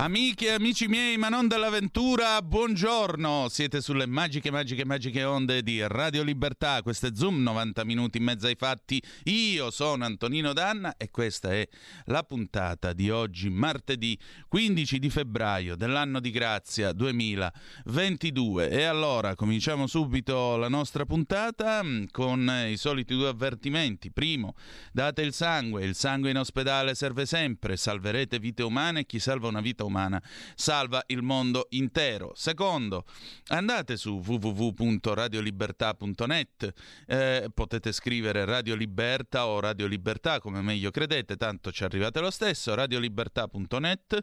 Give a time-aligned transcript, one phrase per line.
[0.00, 3.48] Amiche e amici miei, ma non dell'avventura, buongiorno!
[3.50, 6.80] Siete sulle magiche, magiche, magiche onde di Radio Libertà.
[6.80, 9.00] Questo è Zoom, 90 minuti in mezzo ai fatti.
[9.24, 11.68] Io sono Antonino Danna e questa è
[12.06, 18.70] la puntata di oggi, martedì 15 di febbraio dell'anno di grazia 2022.
[18.70, 24.10] E allora cominciamo subito la nostra puntata mm, con i soliti due avvertimenti.
[24.10, 24.54] Primo,
[24.94, 29.48] date il sangue, il sangue in ospedale serve sempre, salverete vite umane e chi salva
[29.48, 30.22] una vita umana umana
[30.54, 32.32] salva il mondo intero.
[32.34, 33.04] Secondo,
[33.48, 36.72] andate su www.radiolibertà.net,
[37.06, 42.30] eh, potete scrivere Radio Libertà o Radio Libertà come meglio credete, tanto ci arrivate lo
[42.30, 44.20] stesso, radiolibertà.net,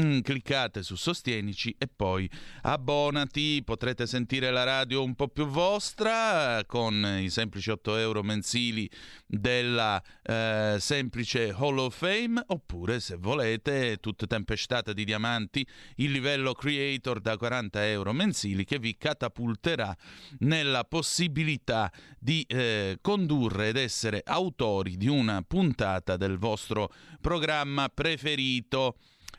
[0.00, 2.30] mm, cliccate su Sostienici e poi
[2.62, 8.90] abbonati, potrete sentire la radio un po' più vostra con i semplici 8 euro mensili
[9.26, 15.66] della eh, semplice Hall of Fame oppure se volete tutte tempestate di diamanti
[15.96, 19.96] il livello creator da 40 euro mensili che vi catapulterà
[20.40, 28.96] nella possibilità di eh, condurre ed essere autori di una puntata del vostro programma preferito.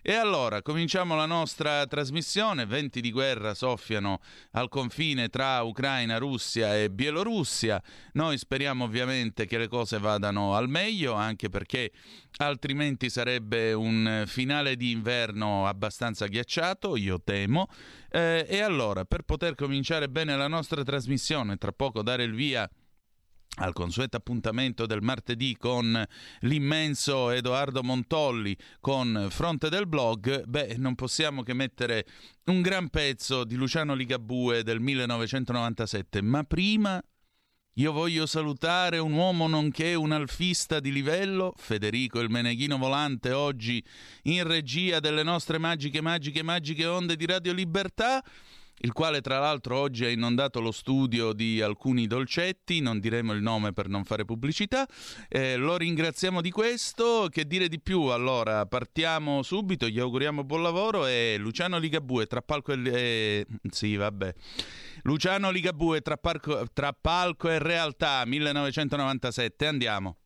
[0.07, 2.67] E allora cominciamo la nostra trasmissione.
[2.67, 4.19] Venti di guerra soffiano
[4.51, 7.81] al confine tra Ucraina, Russia e Bielorussia.
[8.13, 11.91] Noi speriamo ovviamente che le cose vadano al meglio, anche perché
[12.37, 17.65] altrimenti sarebbe un finale di inverno abbastanza ghiacciato, io temo.
[18.11, 22.69] Eh, e allora, per poter cominciare bene la nostra trasmissione, tra poco dare il via
[23.55, 26.05] al consueto appuntamento del martedì con
[26.39, 32.05] l'immenso Edoardo Montolli con Fronte del Blog, beh, non possiamo che mettere
[32.45, 37.01] un gran pezzo di Luciano Ligabue del 1997, ma prima
[37.77, 43.83] io voglio salutare un uomo nonché un alfista di livello, Federico il Meneghino Volante, oggi
[44.23, 48.23] in regia delle nostre magiche, magiche, magiche onde di Radio Libertà
[48.79, 53.41] il quale tra l'altro oggi ha inondato lo studio di alcuni dolcetti, non diremo il
[53.41, 54.87] nome per non fare pubblicità,
[55.29, 58.01] eh, lo ringraziamo di questo, che dire di più?
[58.03, 62.81] Allora partiamo subito, gli auguriamo buon lavoro e Luciano Ligabue tra palco e...
[62.85, 64.33] Eh, sì vabbè.
[65.03, 70.17] Luciano Ligabue tra, parco, tra palco e realtà 1997, andiamo.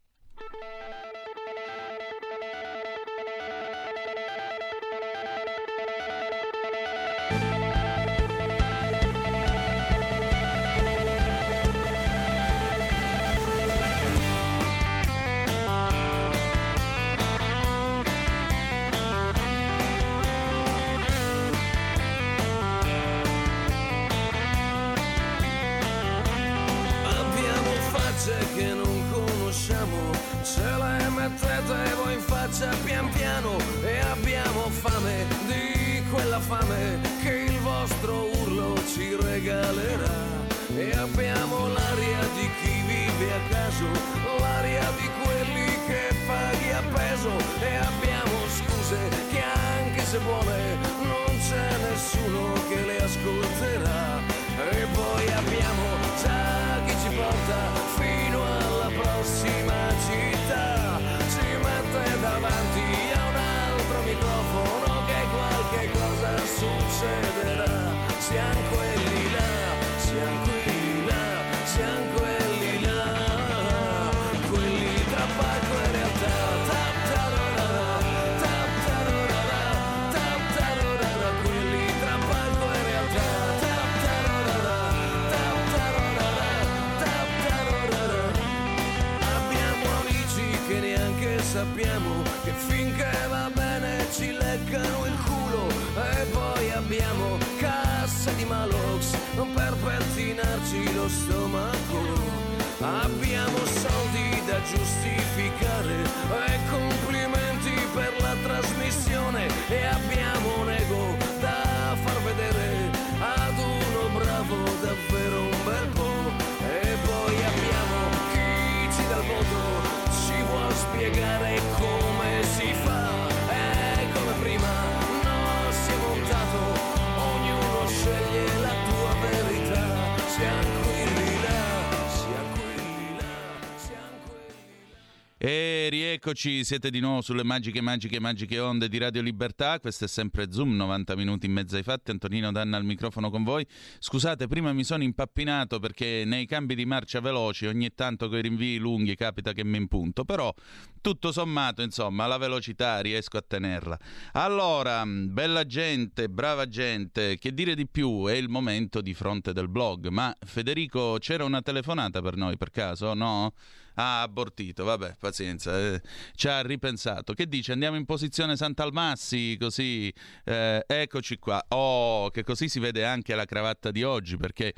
[136.30, 139.80] Eccoci, siete di nuovo sulle magiche, magiche, magiche onde di Radio Libertà.
[139.80, 142.12] Questo è sempre Zoom, 90 minuti in mezzo ai fatti.
[142.12, 143.66] Antonino Danna al microfono con voi.
[143.98, 148.42] Scusate, prima mi sono impappinato perché nei cambi di marcia veloci ogni tanto con i
[148.44, 150.54] rinvii lunghi capita che mi impunto, però
[151.02, 153.98] tutto sommato, insomma, la velocità riesco a tenerla.
[154.34, 158.28] Allora, bella gente, brava gente, che dire di più?
[158.28, 160.10] È il momento di fronte del blog.
[160.10, 163.16] Ma Federico, c'era una telefonata per noi per caso?
[163.16, 163.52] No?
[164.00, 166.02] Ha abortito, vabbè, pazienza, eh,
[166.34, 167.34] ci ha ripensato.
[167.34, 167.74] Che dice?
[167.74, 170.10] Andiamo in posizione Sant'Almassi, così
[170.46, 171.62] eh, eccoci qua.
[171.68, 174.74] Oh, che così si vede anche la cravatta di oggi, perché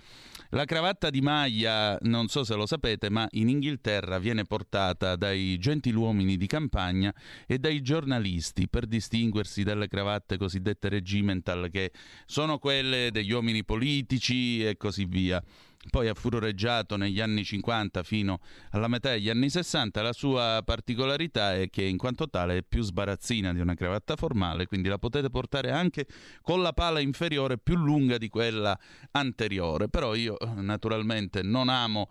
[0.50, 5.59] la cravatta di maglia, non so se lo sapete, ma in Inghilterra viene portata dai
[5.59, 7.13] gentiluomini di campagna
[7.45, 11.91] e dai giornalisti per distinguersi dalle cravatte cosiddette regimental, che
[12.25, 15.44] sono quelle degli uomini politici e così via
[15.89, 18.39] poi ha furoreggiato negli anni 50 fino
[18.72, 20.01] alla metà degli anni 60.
[20.01, 24.68] La sua particolarità è che in quanto tale è più sbarazzina di una cravatta formale,
[24.68, 26.06] quindi la potete portare anche
[26.42, 28.78] con la pala inferiore più lunga di quella
[29.12, 29.89] anteriore.
[29.89, 32.10] Però io naturalmente non amo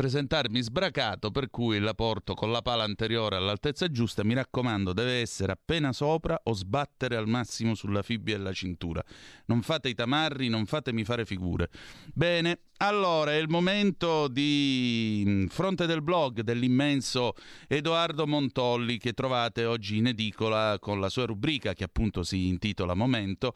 [0.00, 4.24] presentarmi sbracato, per cui la porto con la pala anteriore all'altezza giusta.
[4.24, 9.04] Mi raccomando, deve essere appena sopra o sbattere al massimo sulla fibbia della cintura.
[9.44, 11.68] Non fate i tamarri, non fatemi fare figure.
[12.14, 17.34] Bene, allora, è il momento di mm, fronte del blog dell'immenso
[17.68, 22.94] Edoardo Montolli che trovate oggi in edicola con la sua rubrica che appunto si intitola
[22.94, 23.52] Momento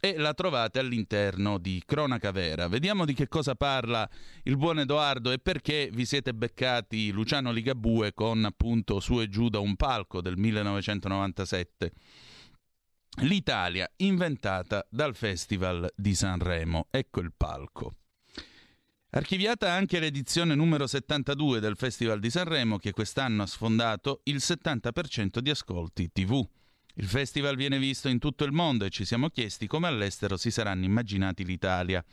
[0.00, 2.68] e la trovate all'interno di Cronaca Vera.
[2.68, 4.08] Vediamo di che cosa parla
[4.44, 9.48] il buon Edoardo e perché vi siete beccati Luciano Ligabue con appunto su e giù
[9.48, 11.92] da un palco del 1997.
[13.22, 16.86] L'Italia inventata dal Festival di Sanremo.
[16.90, 17.94] Ecco il palco.
[19.10, 25.38] Archiviata anche l'edizione numero 72 del Festival di Sanremo che quest'anno ha sfondato il 70%
[25.38, 26.46] di ascolti TV.
[26.92, 30.50] Il festival viene visto in tutto il mondo e ci siamo chiesti come all'estero si
[30.50, 32.04] saranno immaginati l'Italia.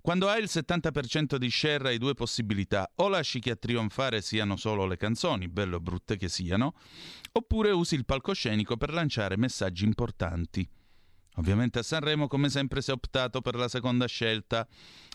[0.00, 4.56] Quando hai il 70% di share hai due possibilità, o lasci che a trionfare siano
[4.56, 6.74] solo le canzoni, belle o brutte che siano,
[7.30, 10.68] oppure usi il palcoscenico per lanciare messaggi importanti.
[11.36, 14.66] Ovviamente a Sanremo come sempre si è optato per la seconda scelta,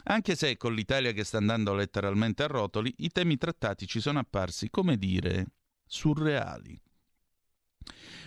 [0.06, 4.19] anche se con l'Italia che sta andando letteralmente a rotoli, i temi trattati ci sono
[4.19, 5.46] apparsi, come dire,
[5.86, 6.80] surreali.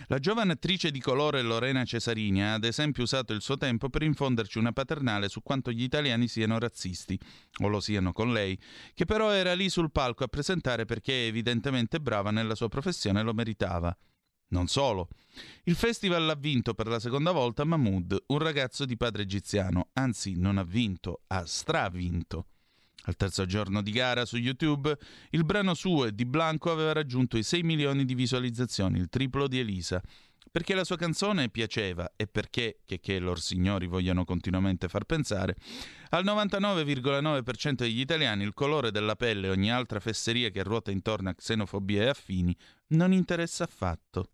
[0.07, 4.01] La giovane attrice di colore Lorena Cesarini ha ad esempio usato il suo tempo per
[4.01, 7.19] infonderci una paternale su quanto gli italiani siano razzisti,
[7.61, 8.59] o lo siano con lei,
[8.93, 13.23] che però era lì sul palco a presentare perché evidentemente brava nella sua professione e
[13.23, 13.95] lo meritava.
[14.51, 15.07] Non solo.
[15.63, 20.35] Il festival ha vinto per la seconda volta Mahmoud, un ragazzo di padre egiziano, anzi
[20.35, 22.47] non ha vinto, ha stravinto.
[23.03, 24.95] Al terzo giorno di gara su YouTube,
[25.29, 29.47] il brano suo e di Blanco aveva raggiunto i 6 milioni di visualizzazioni, il triplo
[29.47, 30.01] di Elisa.
[30.51, 35.55] Perché la sua canzone piaceva e perché, che, che lor signori vogliono continuamente far pensare,
[36.09, 41.29] al 99,9% degli italiani il colore della pelle e ogni altra fesseria che ruota intorno
[41.29, 42.53] a xenofobia e affini
[42.87, 44.27] non interessa affatto.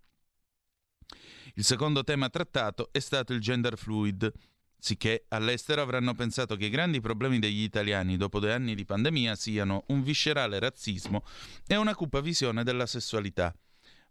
[1.58, 4.32] Il secondo tema trattato è stato il gender fluid,
[4.78, 9.34] sicché all'estero avranno pensato che i grandi problemi degli italiani dopo due anni di pandemia
[9.34, 11.24] siano un viscerale razzismo
[11.66, 13.52] e una cupa visione della sessualità.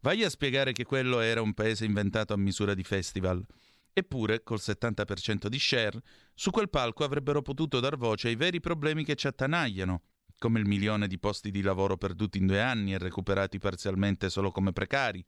[0.01, 3.47] Vai a spiegare che quello era un paese inventato a misura di festival.
[3.93, 6.03] Eppure, col 70% di share,
[6.35, 10.03] su quel palco avrebbero potuto dar voce ai veri problemi che ci attanagliano,
[10.39, 14.51] come il milione di posti di lavoro perduti in due anni e recuperati parzialmente solo
[14.51, 15.25] come precari,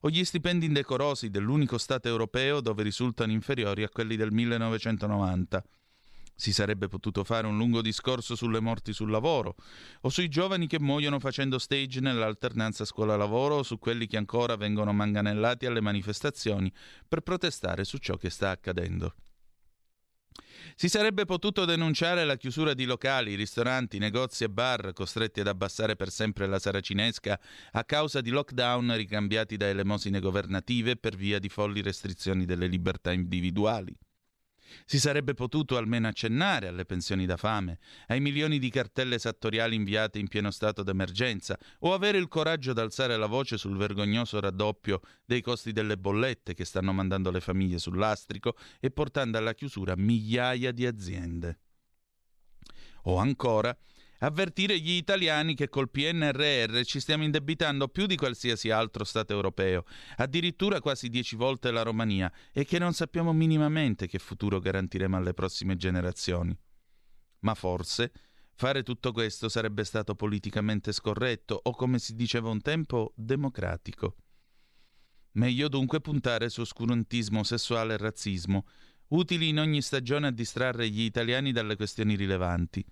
[0.00, 5.62] o gli stipendi indecorosi dell'unico Stato europeo dove risultano inferiori a quelli del 1990.
[6.40, 9.56] Si sarebbe potuto fare un lungo discorso sulle morti sul lavoro,
[10.00, 14.90] o sui giovani che muoiono facendo stage nell'alternanza scuola-lavoro, o su quelli che ancora vengono
[14.94, 16.72] manganellati alle manifestazioni
[17.06, 19.14] per protestare su ciò che sta accadendo.
[20.74, 25.96] Si sarebbe potuto denunciare la chiusura di locali, ristoranti, negozi e bar costretti ad abbassare
[25.96, 27.38] per sempre la saracinesca
[27.72, 33.12] a causa di lockdown ricambiati da elemosine governative per via di folli restrizioni delle libertà
[33.12, 33.96] individuali.
[34.84, 40.18] Si sarebbe potuto almeno accennare alle pensioni da fame, ai milioni di cartelle esattoriali inviate
[40.18, 45.40] in pieno stato d'emergenza, o avere il coraggio d'alzare la voce sul vergognoso raddoppio dei
[45.40, 50.72] costi delle bollette che stanno mandando le famiglie sul lastrico e portando alla chiusura migliaia
[50.72, 51.58] di aziende.
[53.04, 53.76] O ancora
[54.20, 59.84] avvertire gli italiani che col PNRR ci stiamo indebitando più di qualsiasi altro Stato europeo,
[60.16, 65.34] addirittura quasi dieci volte la Romania, e che non sappiamo minimamente che futuro garantiremo alle
[65.34, 66.56] prossime generazioni.
[67.40, 68.12] Ma forse
[68.54, 74.16] fare tutto questo sarebbe stato politicamente scorretto o, come si diceva un tempo, democratico.
[75.32, 78.66] Meglio dunque puntare su oscurantismo sessuale e razzismo,
[79.08, 82.84] utili in ogni stagione a distrarre gli italiani dalle questioni rilevanti.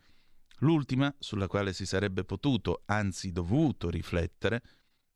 [0.58, 4.62] L'ultima, sulla quale si sarebbe potuto, anzi dovuto, riflettere,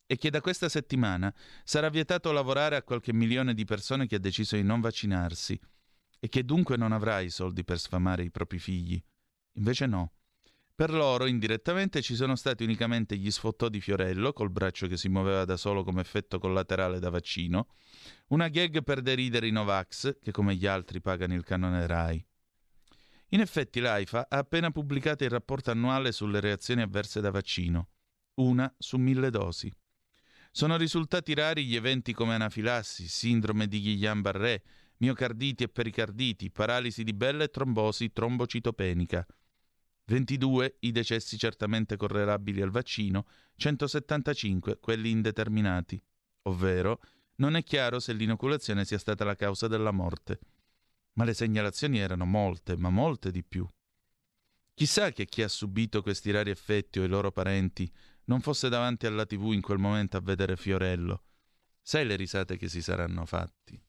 [0.06, 1.32] è che da questa settimana
[1.64, 5.58] sarà vietato lavorare a qualche milione di persone che ha deciso di non vaccinarsi
[6.20, 9.02] e che dunque non avrà i soldi per sfamare i propri figli.
[9.54, 10.12] Invece no.
[10.75, 15.08] Per loro, indirettamente, ci sono stati unicamente gli sfottò di Fiorello, col braccio che si
[15.08, 17.68] muoveva da solo come effetto collaterale da vaccino,
[18.28, 22.26] una gag per deridere i Novax, che come gli altri pagano il canone RAI.
[23.32, 27.88] In effetti l'AIFA ha appena pubblicato il rapporto annuale sulle reazioni avverse da vaccino,
[28.34, 29.72] una su mille dosi.
[30.50, 34.62] Sono risultati rari gli eventi come anafilassi, sindrome di Guillain-Barré,
[34.98, 39.26] miocarditi e pericarditi, paralisi di bella e trombosi trombocitopenica.
[40.04, 45.98] 22 i decessi certamente correlabili al vaccino, 175 quelli indeterminati,
[46.42, 47.00] ovvero
[47.36, 50.38] non è chiaro se l'inoculazione sia stata la causa della morte.
[51.14, 53.66] Ma le segnalazioni erano molte, ma molte di più.
[54.75, 57.90] Chissà che chi ha subito questi rari effetti o i loro parenti
[58.25, 61.25] non fosse davanti alla tv in quel momento a vedere Fiorello.
[61.83, 63.81] Sai le risate che si saranno fatti.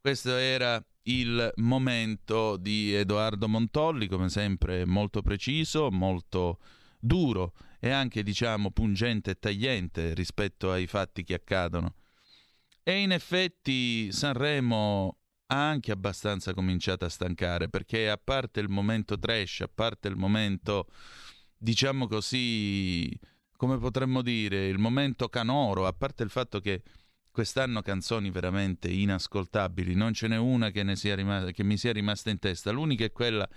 [0.00, 6.60] Questo era il momento di Edoardo Montolli, come sempre molto preciso, molto
[7.00, 11.94] duro e anche diciamo pungente e tagliente rispetto ai fatti che accadono.
[12.88, 19.18] E in effetti Sanremo ha anche abbastanza cominciato a stancare, perché a parte il momento
[19.18, 20.86] trash, a parte il momento,
[21.58, 23.10] diciamo così,
[23.56, 26.84] come potremmo dire, il momento canoro, a parte il fatto che
[27.32, 30.84] quest'anno canzoni veramente inascoltabili, non ce n'è una che,
[31.16, 33.48] rimasta, che, mi sia rimasta in testa, l'unica è quella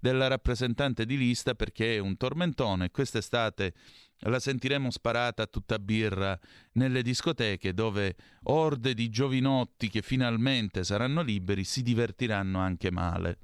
[0.00, 3.74] della rappresentante di lista perché è un tormentone, quest'estate
[4.20, 6.38] la sentiremo sparata a tutta birra
[6.72, 13.38] nelle discoteche dove orde di giovinotti che finalmente saranno liberi si divertiranno anche male.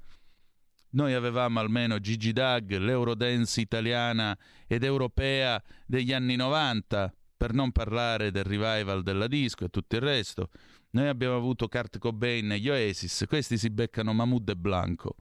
[0.95, 8.31] Noi avevamo almeno Gigi Dag, l'Eurodance italiana ed europea degli anni 90, per non parlare
[8.31, 10.49] del revival della disco e tutto il resto.
[10.91, 15.15] Noi abbiamo avuto Kurt Cobain e gli Oasis, questi si beccano Mahmoud e Blanco.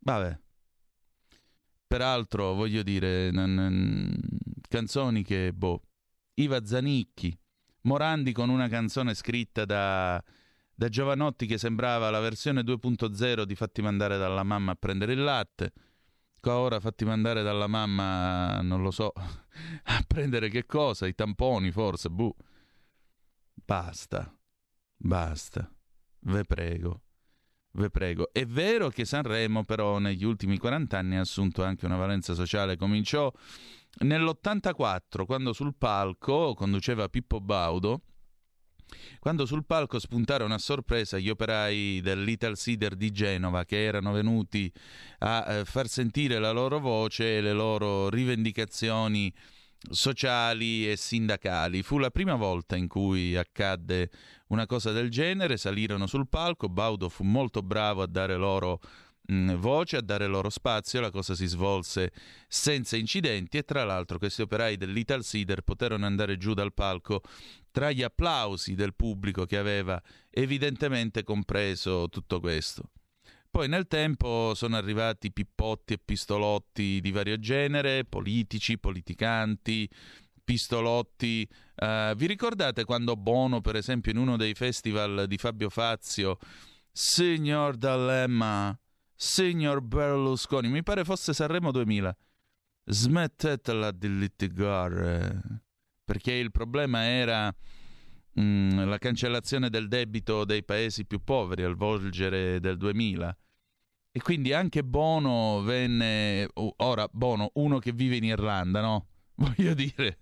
[0.00, 0.38] Vabbè,
[1.88, 4.14] Peraltro, voglio dire, n- n-
[4.68, 5.82] canzoni che, boh,
[6.34, 7.36] Iva Zanicchi,
[7.82, 10.22] Morandi con una canzone scritta da,
[10.74, 15.24] da Giovanotti che sembrava la versione 2.0 di Fatti mandare dalla mamma a prendere il
[15.24, 15.72] latte.
[16.42, 19.12] Ora fatti mandare dalla mamma, non lo so,
[19.84, 21.06] a prendere che cosa?
[21.06, 22.34] I tamponi forse, buh.
[23.54, 24.34] Basta,
[24.96, 25.70] basta,
[26.20, 27.02] ve prego.
[27.78, 28.30] Ve prego.
[28.32, 32.76] È vero che Sanremo però negli ultimi 40 anni ha assunto anche una valenza sociale.
[32.76, 33.32] Cominciò
[34.00, 38.02] nell'84 quando sul palco conduceva Pippo Baudo.
[39.20, 44.10] Quando sul palco spuntarono a sorpresa gli operai del Little Cedar di Genova che erano
[44.10, 44.72] venuti
[45.18, 49.32] a eh, far sentire la loro voce e le loro rivendicazioni
[49.90, 51.82] sociali e sindacali.
[51.82, 54.10] Fu la prima volta in cui accadde
[54.48, 58.80] una cosa del genere, salirono sul palco, Baudo fu molto bravo a dare loro
[59.28, 62.12] mh, voce, a dare loro spazio, la cosa si svolse
[62.48, 67.22] senza incidenti e tra l'altro questi operai dell'Ital Cider poterono andare giù dal palco
[67.70, 72.90] tra gli applausi del pubblico che aveva evidentemente compreso tutto questo.
[73.58, 79.90] Poi nel tempo sono arrivati pippotti e pistolotti di vario genere, politici, politicanti,
[80.44, 81.44] pistolotti.
[81.74, 86.38] Uh, vi ricordate quando Bono, per esempio, in uno dei festival di Fabio Fazio,
[86.92, 88.78] Signor D'Alema,
[89.12, 92.16] Signor Berlusconi, mi pare fosse Sanremo 2000,
[92.84, 95.42] smettetela di litigare,
[96.04, 97.52] perché il problema era
[98.38, 103.36] mm, la cancellazione del debito dei paesi più poveri al volgere del 2000.
[104.10, 109.06] E quindi anche Bono venne, ora Bono, uno che vive in Irlanda, no?
[109.38, 110.18] Voglio dire,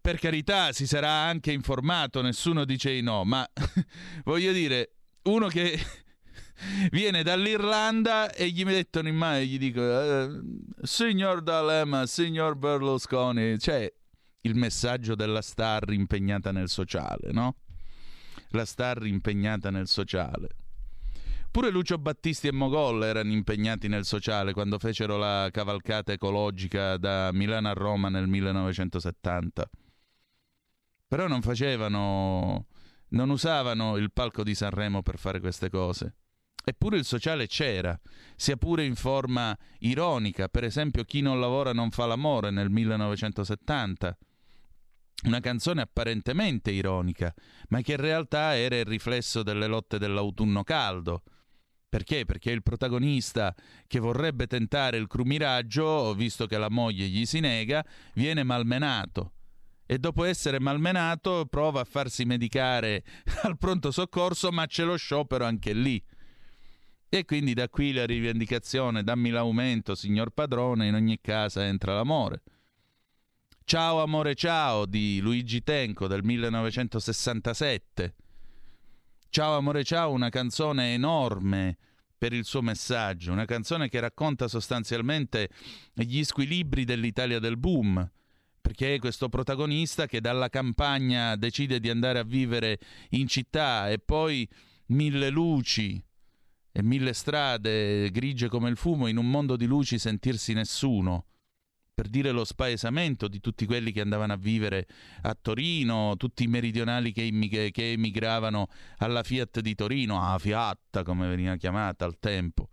[0.00, 3.46] per carità si sarà anche informato, nessuno dice di no, ma
[4.24, 5.78] voglio dire, uno che
[6.90, 10.42] viene dall'Irlanda e gli mettono in mano e gli dico, uh,
[10.82, 13.92] signor D'Alema, signor Berlusconi, cioè
[14.42, 17.56] il messaggio della star impegnata nel sociale, no?
[18.50, 20.48] La star impegnata nel sociale.
[21.50, 27.32] Pure Lucio Battisti e Mogol erano impegnati nel sociale quando fecero la cavalcata ecologica da
[27.32, 29.68] Milano a Roma nel 1970.
[31.08, 32.66] Però non facevano,
[33.08, 36.14] non usavano il palco di Sanremo per fare queste cose.
[36.64, 37.98] Eppure il sociale c'era,
[38.36, 44.16] sia pure in forma ironica, per esempio chi non lavora non fa l'amore nel 1970
[45.24, 47.34] una canzone apparentemente ironica,
[47.68, 51.22] ma che in realtà era il riflesso delle lotte dell'autunno caldo.
[51.90, 52.24] Perché?
[52.24, 53.54] Perché il protagonista
[53.88, 59.32] che vorrebbe tentare il crumiraggio, visto che la moglie gli si nega, viene malmenato
[59.90, 63.02] e dopo essere malmenato prova a farsi medicare
[63.42, 66.00] al pronto soccorso, ma c'è lo sciopero anche lì.
[67.08, 72.42] E quindi da qui la rivendicazione, dammi l'aumento, signor padrone, in ogni casa entra l'amore.
[73.64, 78.14] Ciao amore ciao di Luigi Tenco del 1967.
[79.32, 81.76] Ciao amore ciao, una canzone enorme
[82.18, 85.50] per il suo messaggio, una canzone che racconta sostanzialmente
[85.92, 88.10] gli squilibri dell'Italia del boom,
[88.60, 94.00] perché è questo protagonista che dalla campagna decide di andare a vivere in città e
[94.00, 94.48] poi
[94.86, 96.02] mille luci
[96.72, 101.26] e mille strade grigie come il fumo in un mondo di luci sentirsi nessuno
[102.00, 104.86] per dire lo spaesamento di tutti quelli che andavano a vivere
[105.20, 111.02] a Torino, tutti i meridionali che, immig- che emigravano alla Fiat di Torino, a Fiat
[111.02, 112.70] come veniva chiamata al tempo,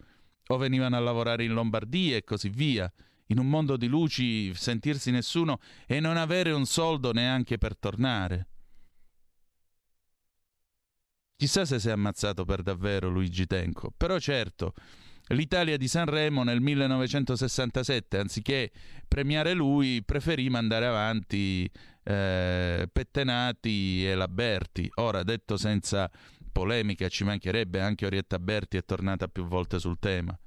[0.47, 2.89] o venivano a lavorare in Lombardia e così via
[3.25, 8.47] in un mondo di luci sentirsi nessuno e non avere un soldo neanche per tornare.
[11.35, 14.73] Chissà se si è ammazzato per davvero Luigi Tenco, però certo,
[15.29, 18.71] l'Italia di Sanremo nel 1967, anziché
[19.07, 21.69] premiare lui, preferì mandare avanti
[22.03, 24.89] eh, Pettenati e Laberti.
[24.95, 26.09] Ora, detto senza
[26.51, 30.37] polemica, ci mancherebbe, anche Orietta Berti è tornata più volte sul tema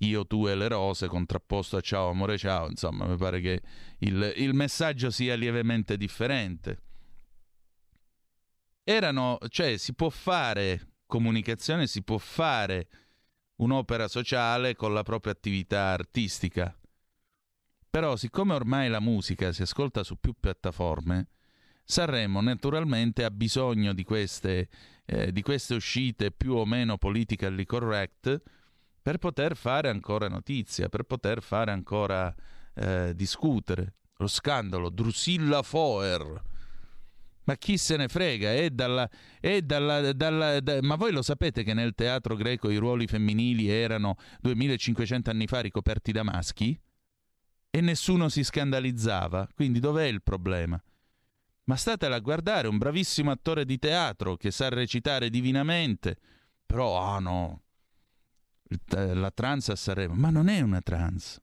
[0.00, 3.62] io, tu e le rose contrapposto a ciao amore ciao, insomma mi pare che
[4.00, 6.82] il, il messaggio sia lievemente differente.
[8.84, 12.88] Erano, cioè si può fare comunicazione, si può fare
[13.56, 16.76] un'opera sociale con la propria attività artistica.
[17.88, 21.28] Però siccome ormai la musica si ascolta su più piattaforme,
[21.88, 24.68] Sanremo naturalmente ha bisogno di queste,
[25.04, 28.42] eh, di queste uscite più o meno politically correct
[29.00, 32.34] per poter fare ancora notizia, per poter fare ancora
[32.74, 33.94] eh, discutere.
[34.16, 36.42] Lo scandalo Drusilla Foer.
[37.46, 38.52] Ma chi se ne frega?
[38.52, 39.08] È dalla,
[39.40, 43.68] è dalla, dalla, da, ma voi lo sapete che nel teatro greco i ruoli femminili
[43.68, 46.78] erano 2500 anni fa ricoperti da maschi?
[47.70, 49.48] E nessuno si scandalizzava.
[49.54, 50.82] Quindi dov'è il problema?
[51.64, 56.16] Ma statela a guardare, un bravissimo attore di teatro che sa recitare divinamente.
[56.66, 57.62] Però, ah no,
[58.88, 61.40] la trans a Sanremo, ma non è una trans.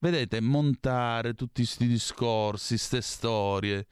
[0.00, 3.86] Vedete, montare tutti questi discorsi, queste storie.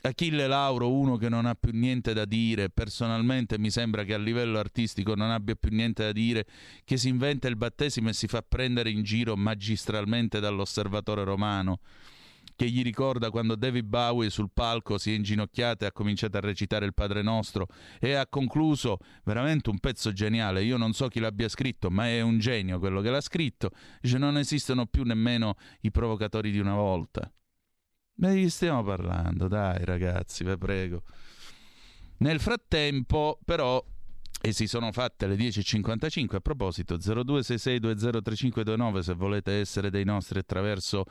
[0.00, 4.18] Achille Lauro, uno che non ha più niente da dire, personalmente mi sembra che a
[4.18, 6.46] livello artistico non abbia più niente da dire,
[6.84, 11.80] che si inventa il battesimo e si fa prendere in giro magistralmente dall'osservatore romano
[12.58, 16.40] che gli ricorda quando David Bowie sul palco si è inginocchiato e ha cominciato a
[16.40, 17.68] recitare il Padre Nostro
[18.00, 20.64] e ha concluso veramente un pezzo geniale.
[20.64, 23.70] Io non so chi l'abbia scritto, ma è un genio quello che l'ha scritto.
[24.00, 27.30] Dice non esistono più nemmeno i provocatori di una volta.
[28.18, 29.46] Ma di chi stiamo parlando?
[29.48, 31.02] Dai ragazzi, vi prego.
[32.18, 33.80] Nel frattempo, però,
[34.40, 41.04] e si sono fatte le 10.55 a proposito 0266203529 se volete essere dei nostri attraverso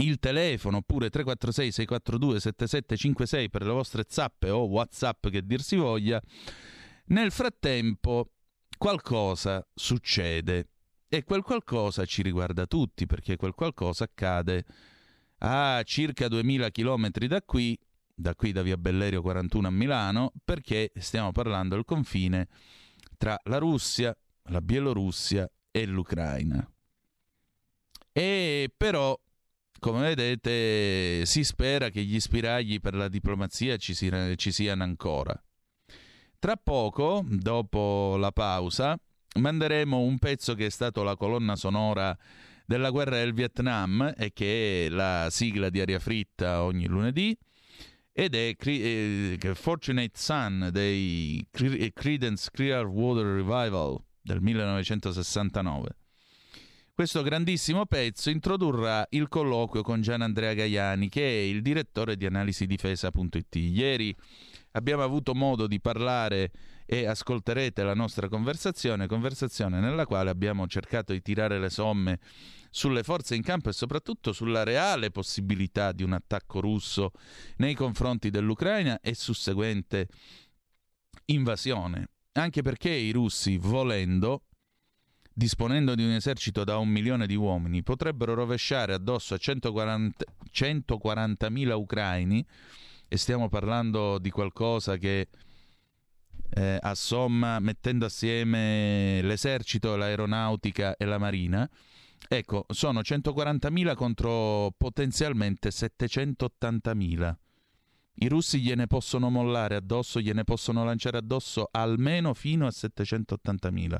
[0.00, 5.76] il telefono oppure 346 642 7756 per le vostre zappe o whatsapp che dir si
[5.76, 6.22] voglia
[7.06, 8.32] nel frattempo
[8.76, 10.68] qualcosa succede
[11.08, 14.66] e quel qualcosa ci riguarda tutti perché quel qualcosa accade
[15.38, 17.78] a circa 2000 km da qui
[18.14, 22.48] da qui da via Bellerio 41 a Milano perché stiamo parlando del confine
[23.16, 26.68] tra la Russia, la Bielorussia e l'Ucraina
[28.12, 29.16] e però
[29.78, 35.40] come vedete, si spera che gli spiragli per la diplomazia ci, si, ci siano ancora.
[36.38, 38.98] Tra poco, dopo la pausa,
[39.36, 42.16] manderemo un pezzo che è stato la colonna sonora
[42.68, 47.34] della guerra del Vietnam e che è la sigla di Aria Fritta ogni lunedì
[48.12, 55.96] ed è eh, Fortunate Son dei Credence Clearwater Revival del 1969.
[56.92, 62.26] Questo grandissimo pezzo introdurrà il colloquio con Gian Andrea Gaiani, che è il direttore di
[62.26, 63.54] analisidifesa.it.
[63.54, 64.14] Ieri
[64.72, 66.50] abbiamo avuto modo di parlare
[66.84, 72.18] e ascolterete la nostra conversazione, conversazione nella quale abbiamo cercato di tirare le somme
[72.70, 77.12] sulle forze in campo e soprattutto sulla reale possibilità di un attacco russo
[77.56, 80.08] nei confronti dell'Ucraina e susseguente
[81.26, 82.10] invasione.
[82.32, 84.44] Anche perché i russi, volendo,
[85.32, 91.72] disponendo di un esercito da un milione di uomini, potrebbero rovesciare addosso a 140, 140.000
[91.72, 92.46] ucraini,
[93.08, 95.28] e stiamo parlando di qualcosa che
[96.50, 101.68] eh, assomma, mettendo assieme l'esercito, l'aeronautica e la marina,
[102.28, 107.36] ecco, sono 140.000 contro potenzialmente 780.000.
[108.20, 113.96] I russi gliene possono mollare addosso, gliene possono lanciare addosso almeno fino a 780.000.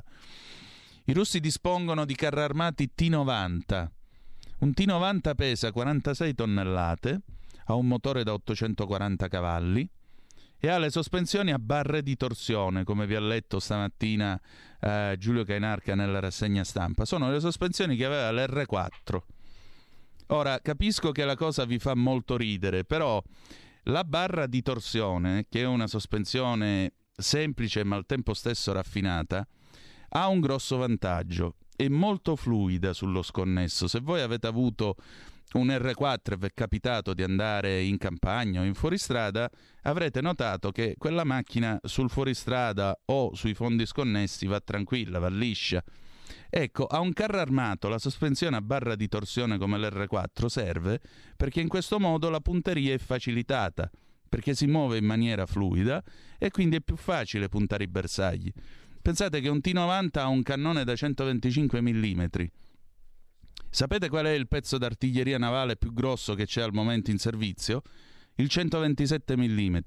[1.05, 3.87] I russi dispongono di carri armati T-90.
[4.59, 7.21] Un T-90 pesa 46 tonnellate,
[7.65, 9.89] ha un motore da 840 cavalli
[10.59, 14.39] e ha le sospensioni a barre di torsione, come vi ha letto stamattina
[14.81, 17.05] eh, Giulio Cainarca nella rassegna stampa.
[17.05, 19.19] Sono le sospensioni che aveva l'R4.
[20.27, 23.21] Ora, capisco che la cosa vi fa molto ridere, però
[23.83, 29.47] la barra di torsione, che è una sospensione semplice ma al tempo stesso raffinata,
[30.09, 33.87] ha un grosso vantaggio, è molto fluida sullo sconnesso.
[33.87, 34.95] Se voi avete avuto
[35.53, 39.49] un R4 e vi è capitato di andare in campagna o in fuoristrada,
[39.83, 45.83] avrete notato che quella macchina sul fuoristrada o sui fondi sconnessi va tranquilla, va liscia.
[46.49, 50.99] Ecco, a un carro armato la sospensione a barra di torsione come l'R4 serve
[51.35, 53.89] perché in questo modo la punteria è facilitata,
[54.27, 56.03] perché si muove in maniera fluida
[56.37, 58.51] e quindi è più facile puntare i bersagli.
[59.01, 62.25] Pensate che un T90 ha un cannone da 125 mm.
[63.71, 67.81] Sapete qual è il pezzo d'artiglieria navale più grosso che c'è al momento in servizio?
[68.35, 69.77] Il 127 mm,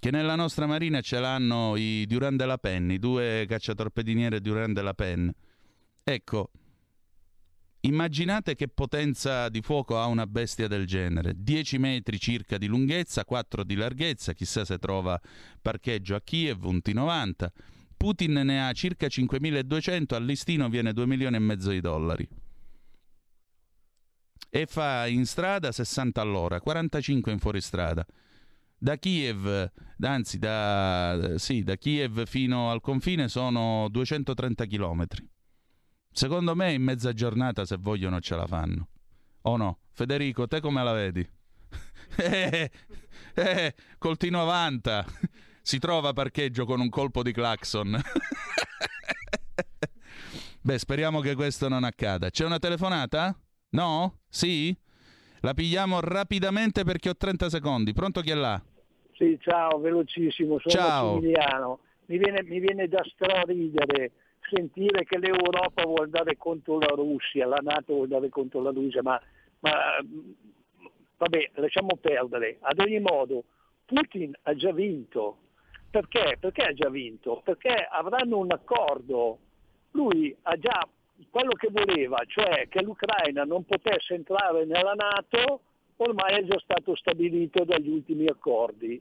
[0.00, 4.74] che nella nostra marina ce l'hanno i Durand de la Pen, i due cacciatorpediniere Durand
[4.74, 5.32] de la Pen.
[6.02, 6.50] Ecco,
[7.80, 11.34] immaginate che potenza di fuoco ha una bestia del genere.
[11.36, 15.20] 10 metri circa di lunghezza, 4 di larghezza, chissà se trova
[15.62, 17.48] parcheggio a Kiev, un T90
[17.96, 22.28] Putin ne ha circa 5.200, al listino viene 2 milioni e mezzo di dollari.
[24.56, 28.06] E fa in strada 60 all'ora, 45 in fuoristrada.
[28.78, 35.06] Da Kiev, anzi da, sì, da Kiev fino al confine sono 230 km.
[36.08, 38.90] Secondo me in mezza giornata se vogliono ce la fanno.
[39.42, 39.80] O no?
[39.90, 41.28] Federico, te come la vedi?
[42.18, 42.70] eh,
[43.34, 45.04] eh, col T90
[45.62, 48.00] si trova parcheggio con un colpo di clacson.
[50.62, 52.30] Beh, speriamo che questo non accada.
[52.30, 53.36] C'è una telefonata?
[53.74, 54.18] No?
[54.28, 54.74] Sì?
[55.40, 57.92] La pigliamo rapidamente perché ho 30 secondi.
[57.92, 58.62] Pronto chi è là?
[59.14, 61.12] Sì, ciao, velocissimo, sono ciao.
[61.14, 61.80] Massimiliano.
[62.06, 64.12] Mi viene, mi viene da straridere
[64.48, 69.02] sentire che l'Europa vuole dare contro la Russia, la Nato vuole dare contro la Russia,
[69.02, 69.20] ma,
[69.60, 69.72] ma
[71.16, 72.58] vabbè, lasciamo perdere.
[72.60, 73.44] Ad ogni modo,
[73.86, 75.38] Putin ha già vinto,
[75.90, 76.36] perché?
[76.38, 77.40] Perché ha già vinto?
[77.42, 79.38] Perché avranno un accordo.
[79.92, 80.86] Lui ha già
[81.30, 85.60] quello che voleva, cioè che l'Ucraina non potesse entrare nella Nato,
[85.96, 89.00] ormai è già stato stabilito dagli ultimi accordi.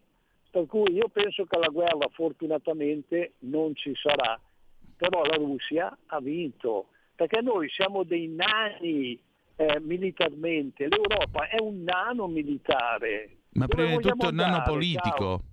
[0.49, 4.39] Per cui io penso che la guerra fortunatamente non ci sarà,
[4.95, 9.19] però la Russia ha vinto, perché noi siamo dei nani
[9.56, 13.38] eh, militarmente, l'Europa è un nano militare.
[13.54, 15.17] Ma Dove prima di tutto è un nano politico.
[15.17, 15.53] Ciao.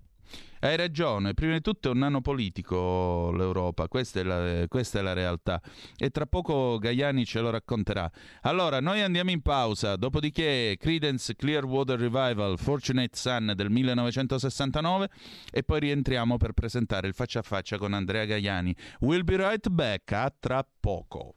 [0.63, 5.03] Hai ragione, prima di tutto è un nano politico l'Europa, questa è, la, questa è
[5.03, 5.59] la realtà
[5.97, 8.11] e tra poco Gaiani ce lo racconterà.
[8.43, 15.09] Allora, noi andiamo in pausa, dopodiché Credence Clearwater Revival Fortunate Son del 1969
[15.51, 18.77] e poi rientriamo per presentare il faccia a faccia con Andrea Gaiani.
[19.01, 21.37] We'll be right back, a tra poco.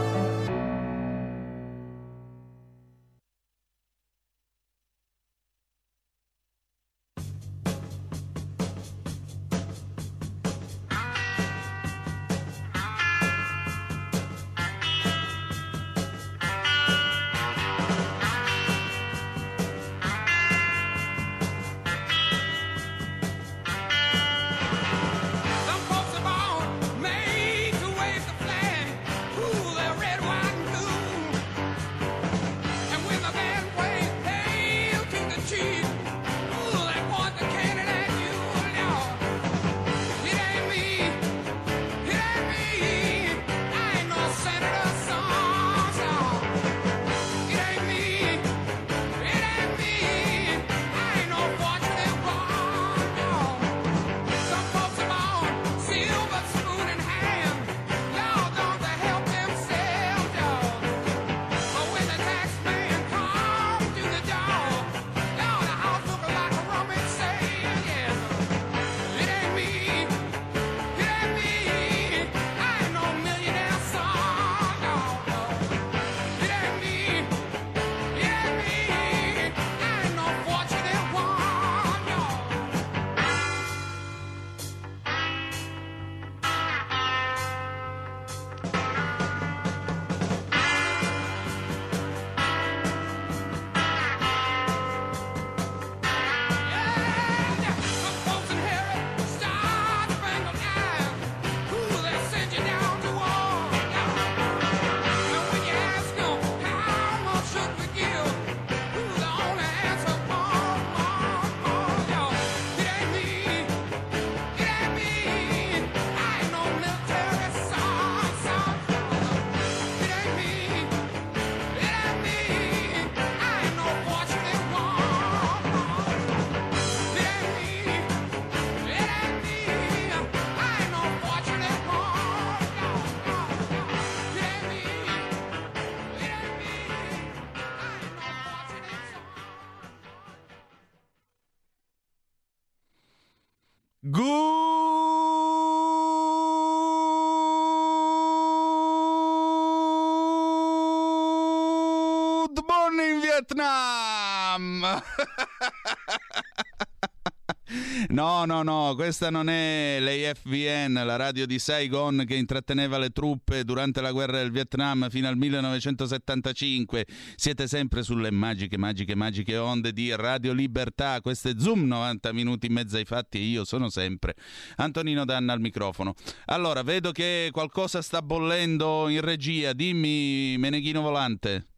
[158.61, 164.01] No, no, questa non è l'AFVN, la radio di Saigon che intratteneva le truppe durante
[164.01, 167.07] la guerra del Vietnam fino al 1975.
[167.35, 171.21] Siete sempre sulle magiche, magiche, magiche onde di Radio Libertà.
[171.21, 174.35] Questo è Zoom 90 minuti in mezzo ai fatti e io sono sempre
[174.75, 176.13] Antonino Danna al microfono.
[176.45, 179.73] Allora, vedo che qualcosa sta bollendo in regia.
[179.73, 181.70] Dimmi, Meneghino Volante.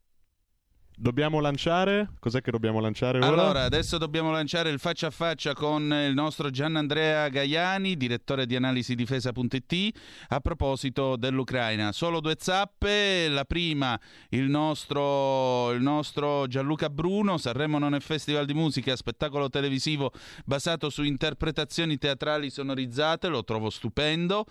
[0.95, 2.09] Dobbiamo lanciare?
[2.19, 3.27] Cos'è che dobbiamo lanciare ora?
[3.27, 8.55] Allora, adesso dobbiamo lanciare il faccia a faccia con il nostro Gianandrea Gaiani, direttore di
[8.55, 9.97] analisi difesa.it,
[10.29, 11.91] a proposito dell'Ucraina.
[11.91, 18.45] Solo due zappe, la prima il nostro, il nostro Gianluca Bruno, Sanremo non è festival
[18.45, 20.11] di musica, spettacolo televisivo
[20.45, 24.45] basato su interpretazioni teatrali sonorizzate, lo trovo stupendo.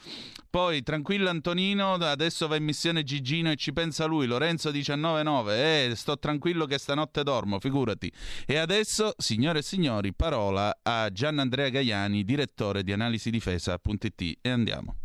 [0.51, 5.95] Poi, tranquillo Antonino, adesso va in missione Gigino e ci pensa lui, Lorenzo 199, eh,
[5.95, 8.13] sto tranquillo che stanotte dormo, figurati.
[8.47, 14.97] E adesso, signore e signori, parola a Gianandrea Gaiani, direttore di analisi difesa.it e andiamo.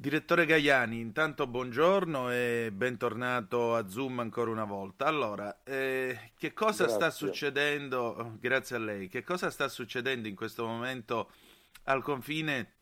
[0.00, 5.06] Direttore Gaiani, intanto buongiorno e bentornato a Zoom ancora una volta.
[5.06, 7.00] Allora, eh, che cosa grazie.
[7.00, 8.36] sta succedendo?
[8.38, 9.08] Grazie a lei.
[9.08, 11.32] Che cosa sta succedendo in questo momento
[11.86, 12.74] al confine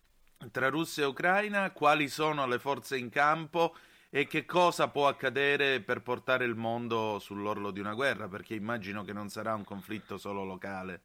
[0.53, 1.71] tra Russia e Ucraina?
[1.71, 3.75] Quali sono le forze in campo?
[4.17, 8.29] E che cosa può accadere per portare il mondo sull'orlo di una guerra?
[8.29, 11.03] Perché immagino che non sarà un conflitto solo locale.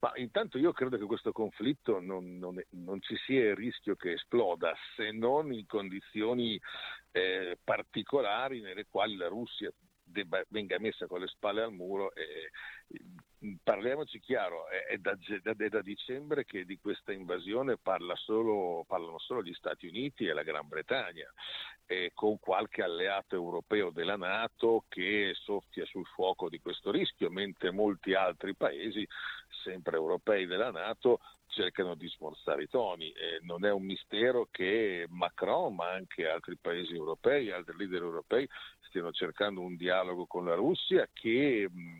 [0.00, 4.12] Ma intanto io credo che questo conflitto non, non, non ci sia il rischio che
[4.12, 6.60] esploda se non in condizioni
[7.12, 12.50] eh, particolari nelle quali la Russia debba, venga messa con le spalle al muro e,
[13.62, 19.42] parliamoci chiaro, è da, è da, dicembre che di questa invasione parla solo, parlano solo
[19.42, 21.30] gli Stati Uniti e la Gran Bretagna,
[21.86, 27.70] eh, con qualche alleato europeo della Nato che soffia sul fuoco di questo rischio, mentre
[27.70, 29.06] molti altri paesi,
[29.62, 33.10] sempre europei della Nato, cercano di smorzare i toni.
[33.12, 38.48] Eh, non è un mistero che Macron, ma anche altri paesi europei, altri leader europei,
[38.80, 41.68] stiano cercando un dialogo con la Russia che...
[41.70, 41.98] Mh,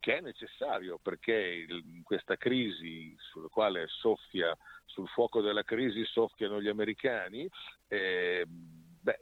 [0.00, 6.60] che è necessario perché in questa crisi sulla quale soffia, sul fuoco della crisi soffiano
[6.60, 7.48] gli americani,
[7.86, 8.44] eh,
[9.02, 9.18] Beh,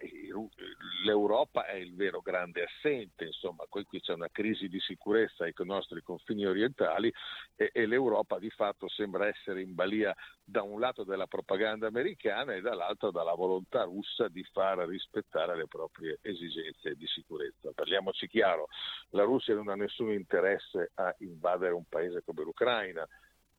[1.04, 6.02] l'Europa è il vero grande assente, insomma, qui, c'è una crisi di sicurezza ai nostri
[6.02, 7.12] confini orientali
[7.54, 10.12] e, e, l'Europa di fatto sembra essere in balia
[10.42, 15.68] da un lato della propaganda americana e dall'altro dalla volontà russa di far rispettare le
[15.68, 17.70] proprie esigenze di sicurezza.
[17.72, 18.66] Parliamoci chiaro,
[19.10, 23.06] la Russia non ha nessun interesse a invadere un paese come l'Ucraina,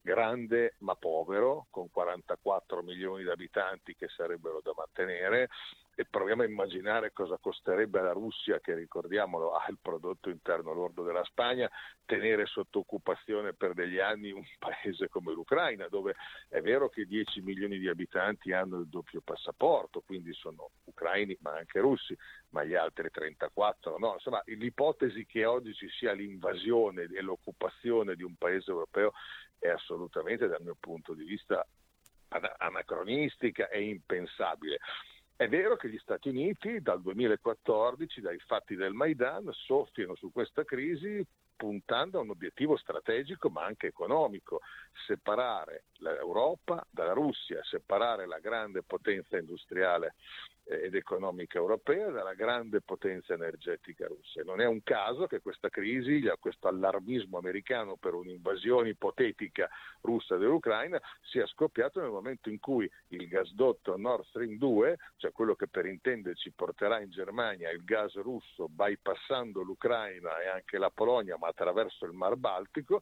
[0.09, 5.49] grande ma povero, con 44 milioni di abitanti che sarebbero da mantenere,
[5.99, 11.03] e proviamo a immaginare cosa costerebbe alla Russia, che ricordiamolo ha il prodotto interno lordo
[11.03, 11.69] della Spagna,
[12.05, 16.15] tenere sotto occupazione per degli anni un paese come l'Ucraina, dove
[16.47, 21.57] è vero che 10 milioni di abitanti hanno il doppio passaporto, quindi sono ucraini ma
[21.57, 22.17] anche russi,
[22.51, 24.13] ma gli altri 34 no.
[24.13, 29.11] Insomma, l'ipotesi che oggi ci sia l'invasione e l'occupazione di un paese europeo
[29.59, 31.65] è assolutamente, dal mio punto di vista,
[32.57, 34.79] anacronistica e impensabile.
[35.35, 40.63] È vero che gli Stati Uniti dal 2014, dai fatti del Maidan, soffiano su questa
[40.63, 41.25] crisi
[41.59, 44.61] puntando a un obiettivo strategico ma anche economico,
[45.05, 50.15] separare l'Europa dalla Russia, separare la grande potenza industriale
[50.69, 54.41] eh, ed economica europea dalla grande potenza energetica russa.
[54.43, 59.67] Non è un caso che questa crisi, questo allarmismo americano per un'invasione ipotetica
[60.01, 65.55] russa dell'Ucraina sia scoppiato nel momento in cui il gasdotto Nord Stream 2, cioè quello
[65.55, 71.35] che per intenderci porterà in Germania il gas russo bypassando l'Ucraina e anche la Polonia
[71.37, 73.01] ma attraverso il Mar Baltico,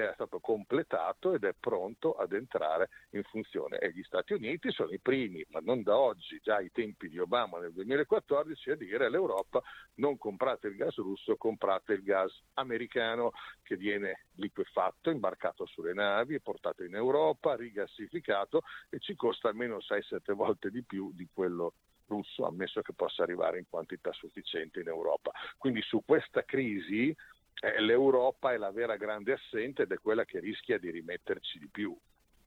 [0.00, 3.78] è stato completato ed è pronto ad entrare in funzione.
[3.78, 7.18] E gli Stati Uniti sono i primi, ma non da oggi, già ai tempi di
[7.18, 9.62] Obama nel 2014, a dire all'Europa
[9.94, 16.40] non comprate il gas russo, comprate il gas americano che viene liquefatto, imbarcato sulle navi
[16.40, 21.72] portato in Europa, rigassificato e ci costa almeno 6-7 volte di più di quello
[22.06, 25.32] russo, ammesso che possa arrivare in quantità sufficiente in Europa.
[25.56, 27.14] Quindi su questa crisi
[27.60, 31.68] eh, l'Europa è la vera grande assente ed è quella che rischia di rimetterci di
[31.68, 31.96] più.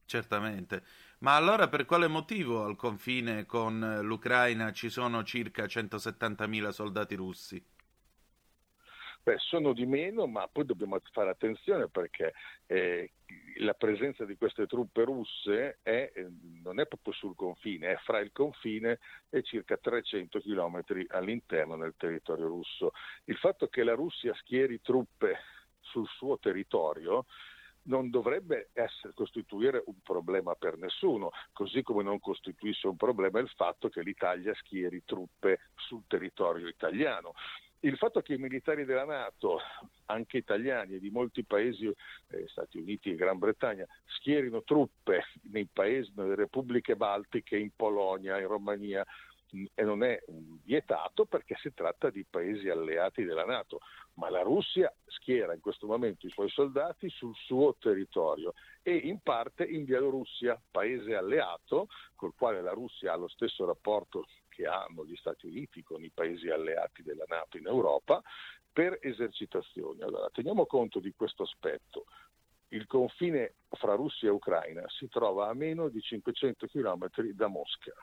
[0.06, 0.84] Certamente.
[1.20, 7.64] Ma allora per quale motivo al confine con l'Ucraina ci sono circa 170.000 soldati russi?
[9.22, 12.34] Beh, sono di meno, ma poi dobbiamo fare attenzione perché
[12.66, 13.12] eh,
[13.58, 16.28] la presenza di queste truppe russe è, eh,
[16.64, 21.96] non è proprio sul confine, è fra il confine e circa 300 km all'interno del
[21.98, 22.92] territorio russo.
[23.26, 25.38] Il fatto che la Russia schieri truppe
[25.80, 27.26] sul suo territorio
[27.84, 33.50] non dovrebbe essere, costituire un problema per nessuno, così come non costituisce un problema il
[33.50, 37.34] fatto che l'Italia schieri truppe sul territorio italiano.
[37.82, 39.60] Il fatto che i militari della Nato,
[40.08, 45.66] anche italiani e di molti paesi, eh, Stati Uniti e Gran Bretagna, schierino truppe nei
[45.72, 49.06] paesi, nelle repubbliche baltiche, in Polonia, in Romania,
[49.74, 50.22] e non è
[50.64, 53.80] vietato perché si tratta di paesi alleati della Nato,
[54.16, 59.22] ma la Russia schiera in questo momento i suoi soldati sul suo territorio e in
[59.22, 64.28] parte in Bielorussia, paese alleato col quale la Russia ha lo stesso rapporto
[64.60, 68.22] che hanno gli Stati Uniti con i paesi alleati della Nato in Europa
[68.70, 70.02] per esercitazioni.
[70.02, 72.08] Allora, teniamo conto di questo aspetto.
[72.70, 77.94] Il confine fra Russia e Ucraina si trova a meno di 500 km da Mosca.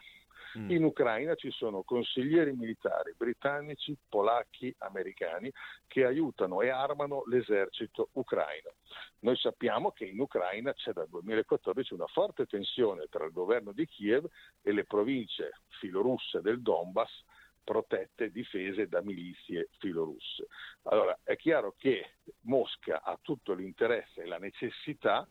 [0.57, 0.71] Mm.
[0.71, 5.53] In Ucraina ci sono consiglieri militari britannici, polacchi, americani
[5.87, 8.75] che aiutano e armano l'esercito ucraino.
[9.21, 13.87] Noi sappiamo che in Ucraina c'è dal 2014 una forte tensione tra il governo di
[13.87, 14.27] Kiev
[14.63, 17.25] e le province filorusse del Donbass
[17.67, 20.47] protette, difese da milizie filorusse.
[20.85, 25.27] Allora è chiaro che Mosca ha tutto l'interesse e la necessità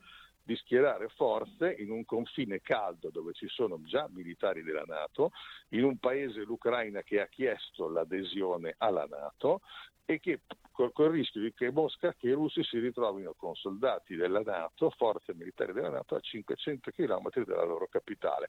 [0.46, 5.32] di schierare forze in un confine caldo dove ci sono già militari della Nato,
[5.70, 9.62] in un paese, l'Ucraina, che ha chiesto l'adesione alla Nato
[10.04, 10.42] e che
[10.76, 14.90] col, col rischio di che Mosca, che i russi si ritrovino con soldati della Nato,
[14.90, 18.48] forze militari della Nato a 500 km dalla loro capitale.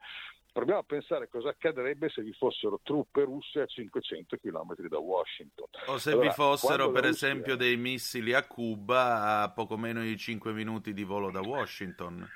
[0.51, 5.67] Proviamo a pensare cosa accadrebbe se vi fossero truppe russe a 500 km da Washington.
[5.85, 7.27] O se allora, vi fossero per Russia...
[7.27, 12.27] esempio dei missili a Cuba a poco meno di 5 minuti di volo da Washington.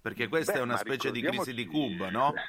[0.00, 2.32] Perché questa Beh, è una specie di crisi di Cuba, no?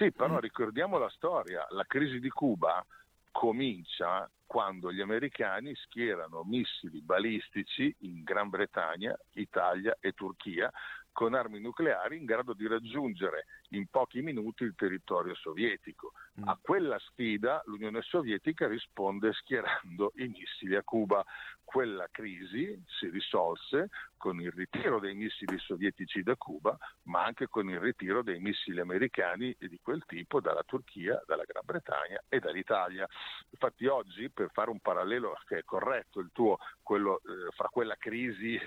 [0.00, 1.66] Sì, però ricordiamo la storia.
[1.70, 2.82] La crisi di Cuba
[3.30, 10.70] comincia quando gli americani schierano missili balistici in Gran Bretagna, Italia e Turchia
[11.12, 16.12] con armi nucleari in grado di raggiungere in pochi minuti il territorio sovietico.
[16.40, 16.48] Mm.
[16.48, 21.24] A quella sfida l'Unione Sovietica risponde schierando i missili a Cuba.
[21.62, 27.68] Quella crisi si risolse con il ritiro dei missili sovietici da Cuba, ma anche con
[27.68, 33.06] il ritiro dei missili americani di quel tipo dalla Turchia, dalla Gran Bretagna e dall'Italia.
[33.50, 37.94] Infatti oggi, per fare un parallelo che è corretto il tuo, quello, eh, fra quella
[37.96, 38.58] crisi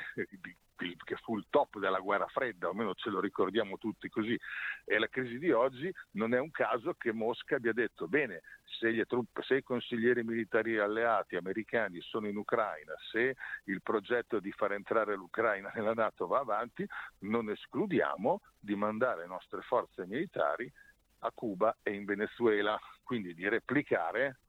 [0.41, 4.37] di che fu il top della guerra fredda, almeno ce lo ricordiamo tutti così,
[4.85, 9.05] e la crisi di oggi non è un caso che Mosca abbia detto bene, se,
[9.05, 13.35] truppe, se i consiglieri militari alleati americani sono in Ucraina, se
[13.65, 16.85] il progetto di far entrare l'Ucraina nella Nato va avanti,
[17.19, 20.69] non escludiamo di mandare le nostre forze militari
[21.19, 24.39] a Cuba e in Venezuela, quindi di replicare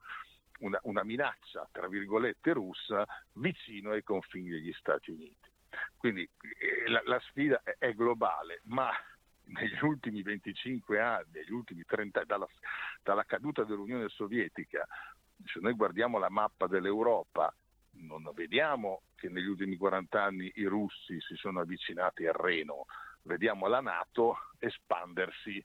[0.59, 3.05] una, una, minaccia, tra virgolette, russa
[3.35, 5.53] vicino ai confini degli Stati Uniti.
[5.97, 8.91] Quindi eh, la, la sfida è, è globale, ma
[9.47, 12.47] negli ultimi 25 anni, ultimi 30 dalla,
[13.03, 14.87] dalla caduta dell'Unione Sovietica,
[15.45, 17.55] se noi guardiamo la mappa dell'Europa,
[17.97, 22.87] non vediamo che negli ultimi 40 anni i russi si sono avvicinati al Reno,
[23.23, 25.65] vediamo la Nato espandersi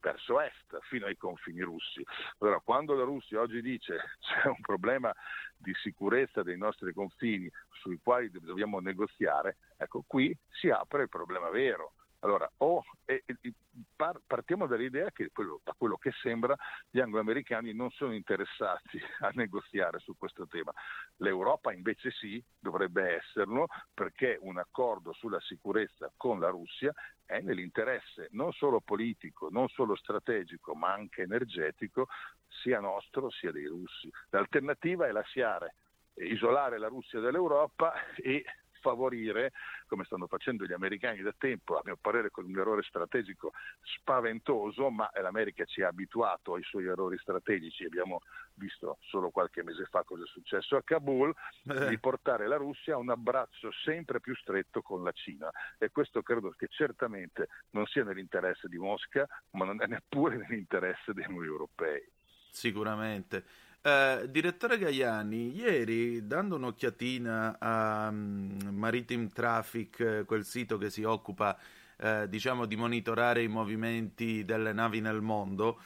[0.00, 2.04] verso est, fino ai confini russi.
[2.38, 5.12] Allora, quando la Russia oggi dice c'è un problema
[5.56, 11.48] di sicurezza dei nostri confini sui quali dobbiamo negoziare, ecco qui si apre il problema
[11.50, 11.94] vero.
[12.24, 13.52] Allora, o, e, e,
[13.96, 16.56] par, partiamo dall'idea che, quello, da quello che sembra,
[16.88, 20.72] gli angloamericani non sono interessati a negoziare su questo tema.
[21.16, 26.92] L'Europa invece sì, dovrebbe esserlo, perché un accordo sulla sicurezza con la Russia
[27.26, 32.06] è nell'interesse non solo politico, non solo strategico, ma anche energetico,
[32.46, 34.08] sia nostro sia dei russi.
[34.30, 35.74] L'alternativa è lasciare,
[36.14, 38.44] isolare la Russia dall'Europa e
[38.82, 39.52] favorire,
[39.86, 44.90] come stanno facendo gli americani da tempo, a mio parere con un errore strategico spaventoso,
[44.90, 48.20] ma l'America ci ha abituato ai suoi errori strategici, abbiamo
[48.54, 51.32] visto solo qualche mese fa cosa è successo a Kabul,
[51.64, 51.88] eh.
[51.88, 56.22] di portare la Russia a un abbraccio sempre più stretto con la Cina e questo
[56.22, 61.46] credo che certamente non sia nell'interesse di Mosca, ma non è neppure nell'interesse dei noi
[61.46, 62.04] europei.
[62.50, 63.70] Sicuramente.
[63.82, 71.58] Uh, direttore Gaiani, ieri dando un'occhiatina a um, Maritime Traffic, quel sito che si occupa
[71.98, 75.80] uh, diciamo di monitorare i movimenti delle navi nel mondo,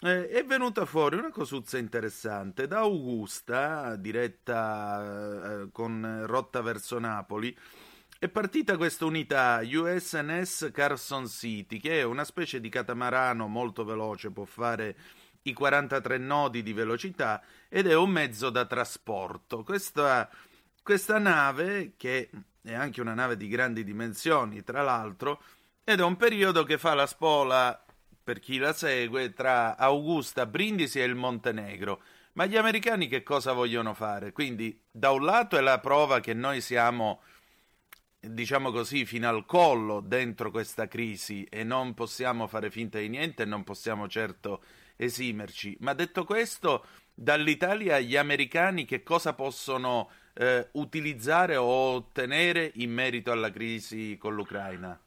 [0.00, 2.66] eh, è venuta fuori una cosuzza interessante.
[2.66, 7.56] Da Augusta, diretta eh, con rotta verso Napoli,
[8.18, 14.30] è partita questa unità USNS Carson City, che è una specie di catamarano molto veloce,
[14.30, 14.96] può fare
[15.48, 19.62] i 43 nodi di velocità ed è un mezzo da trasporto.
[19.62, 20.28] Questa,
[20.82, 22.30] questa nave, che
[22.62, 25.42] è anche una nave di grandi dimensioni, tra l'altro,
[25.84, 27.84] ed è un periodo che fa la spola,
[28.22, 32.02] per chi la segue, tra Augusta, Brindisi e il Montenegro.
[32.32, 34.32] Ma gli americani che cosa vogliono fare?
[34.32, 37.22] Quindi, da un lato è la prova che noi siamo
[38.20, 43.42] diciamo così, fino al collo dentro questa crisi e non possiamo fare finta di niente
[43.42, 44.62] e non possiamo certo
[44.96, 45.76] esimerci.
[45.80, 46.84] Ma detto questo,
[47.14, 54.34] dall'Italia gli americani che cosa possono eh, utilizzare o ottenere in merito alla crisi con
[54.34, 54.98] l'Ucraina?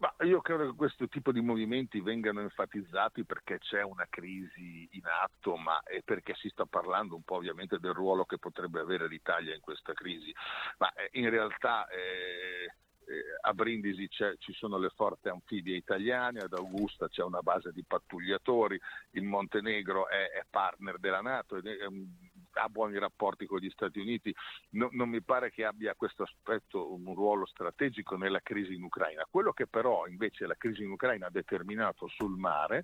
[0.00, 5.02] Ma io credo che questo tipo di movimenti vengano enfatizzati perché c'è una crisi in
[5.04, 9.06] atto, ma è perché si sta parlando un po' ovviamente del ruolo che potrebbe avere
[9.08, 10.34] l'Italia in questa crisi.
[10.78, 12.72] Ma eh, in realtà eh,
[13.42, 18.80] a Brindisi ci sono le forze anfibie italiane, ad Augusta c'è una base di pattugliatori,
[19.12, 22.06] il Montenegro è, è partner della Nato, è, è un
[22.52, 24.34] ha buoni rapporti con gli Stati Uniti,
[24.70, 29.26] no, non mi pare che abbia questo aspetto un ruolo strategico nella crisi in Ucraina.
[29.30, 32.82] Quello che però invece la crisi in Ucraina ha determinato sul mare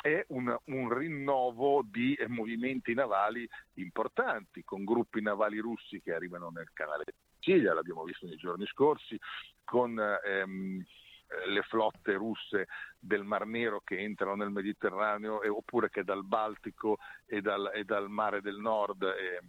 [0.00, 6.48] è un, un, rinnovo di eh, movimenti navali importanti, con gruppi navali russi che arrivano
[6.48, 7.04] nel canale
[7.40, 9.18] Sicilia, l'abbiamo visto nei giorni scorsi,
[9.64, 10.84] con ehm,
[11.26, 12.68] eh, le flotte russe
[12.98, 17.84] del Mar Nero che entrano nel Mediterraneo eh, oppure che dal Baltico e dal, e
[17.84, 19.40] dal Mare del Nord eh,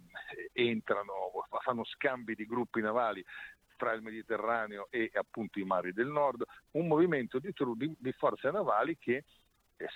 [0.52, 1.12] entrano,
[1.62, 3.22] fanno scambi di gruppi navali
[3.76, 8.48] tra il Mediterraneo e appunto i mari del nord, un movimento di, di, di forze
[8.52, 9.24] navali che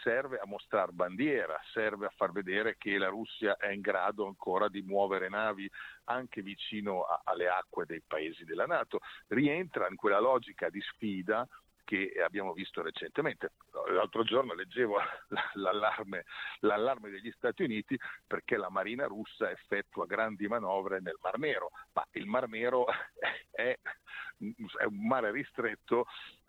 [0.02, 4.68] serve a mostrare bandiera, serve a far vedere che la Russia è in grado ancora
[4.68, 5.70] di muovere navi
[6.04, 11.46] anche vicino a, alle acque dei paesi della Nato, rientra in quella logica di sfida
[11.86, 13.52] che abbiamo visto recentemente.
[13.90, 14.96] L'altro giorno leggevo
[15.54, 16.24] l'allarme,
[16.60, 17.96] l'allarme, degli Stati Uniti
[18.26, 22.86] perché la Marina russa effettua grandi manovre nel Mar Nero, ma il Mar Nero
[23.52, 26.06] è, è un mare ristretto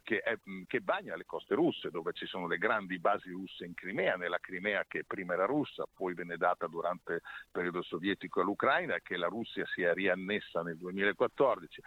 [0.07, 3.73] che, è, che, bagna le coste russe, dove ci sono le grandi basi russe in
[3.73, 8.95] Crimea, nella Crimea che prima era russa, poi venne data durante il periodo sovietico all'Ucraina
[8.95, 11.81] e che la Russia si è riannessa nel 2014.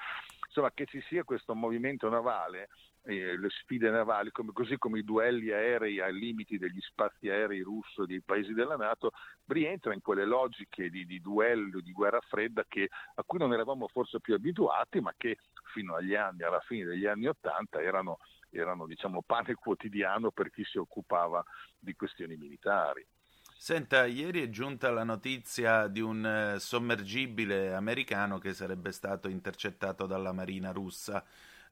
[0.44, 2.68] Insomma, che ci sia questo movimento navale
[3.04, 7.60] eh, le sfide navali, come, così come i duelli aerei ai limiti degli spazi aerei
[7.60, 9.12] russo dei paesi della Nato,
[9.46, 13.88] rientra in quelle logiche di, di duello, di guerra fredda che, a cui non eravamo
[13.88, 15.38] forse più abituati, ma che
[15.72, 18.18] fino agli anni, alla fine degli anni Ottanta, erano,
[18.50, 21.42] erano diciamo, pane quotidiano per chi si occupava
[21.78, 23.06] di questioni militari.
[23.56, 30.06] Senta, ieri è giunta la notizia di un eh, sommergibile americano che sarebbe stato intercettato
[30.06, 31.22] dalla marina russa.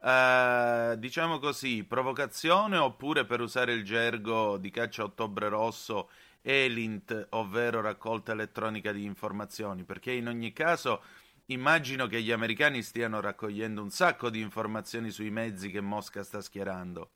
[0.01, 7.81] Uh, diciamo così, provocazione oppure per usare il gergo di caccia ottobre rosso, ELINT, ovvero
[7.81, 11.03] raccolta elettronica di informazioni, perché in ogni caso
[11.47, 16.41] immagino che gli americani stiano raccogliendo un sacco di informazioni sui mezzi che Mosca sta
[16.41, 17.11] schierando.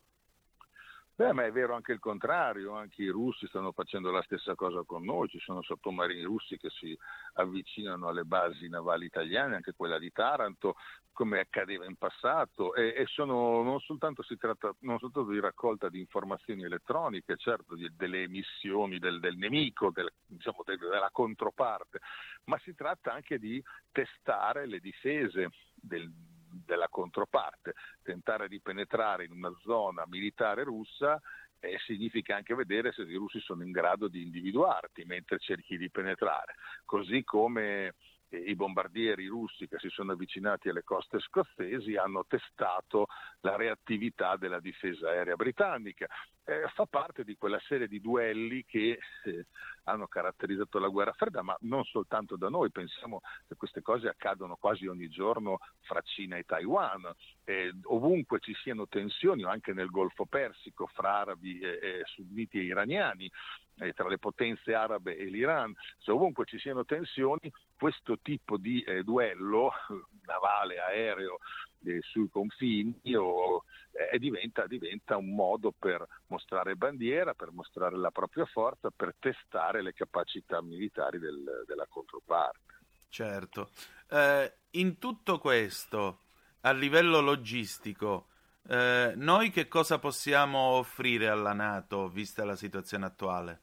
[1.15, 4.81] Beh, ma è vero anche il contrario, anche i russi stanno facendo la stessa cosa
[4.83, 6.97] con noi, ci sono sottomarini russi che si
[7.33, 10.75] avvicinano alle basi navali italiane, anche quella di Taranto,
[11.11, 15.87] come accadeva in passato, e, e sono, non soltanto si tratta non soltanto di raccolta
[15.87, 21.99] di informazioni elettroniche, certo di, delle emissioni del, del nemico, del, diciamo, della controparte,
[22.45, 26.11] ma si tratta anche di testare le difese del,
[26.53, 27.73] della controparte.
[28.01, 31.19] Tentare di penetrare in una zona militare russa
[31.59, 35.89] eh, significa anche vedere se i russi sono in grado di individuarti mentre cerchi di
[35.89, 37.93] penetrare, così come
[38.37, 43.07] i bombardieri russi che si sono avvicinati alle coste scozzesi hanno testato
[43.41, 46.07] la reattività della difesa aerea britannica.
[46.45, 49.45] Eh, fa parte di quella serie di duelli che eh,
[49.85, 54.57] hanno caratterizzato la guerra fredda, ma non soltanto da noi, pensiamo che queste cose accadono
[54.57, 57.09] quasi ogni giorno fra Cina e Taiwan,
[57.45, 63.31] eh, ovunque ci siano tensioni, anche nel Golfo Persico, fra arabi e, sunniti e iraniani,
[63.77, 68.81] eh, tra le potenze arabe e l'Iran, se ovunque ci siano tensioni, questo tipo di
[68.81, 69.71] eh, duello
[70.27, 71.37] navale, aereo
[71.85, 73.63] eh, sui confini o,
[73.93, 79.81] eh, diventa, diventa, un modo per mostrare bandiera, per mostrare la propria forza, per testare
[79.81, 82.73] le capacità militari del, della controparte.
[83.09, 83.69] Certo.
[84.09, 86.21] Eh, in tutto questo,
[86.61, 88.29] a livello logistico,
[88.67, 93.61] eh, noi che cosa possiamo offrire alla Nato, vista la situazione attuale?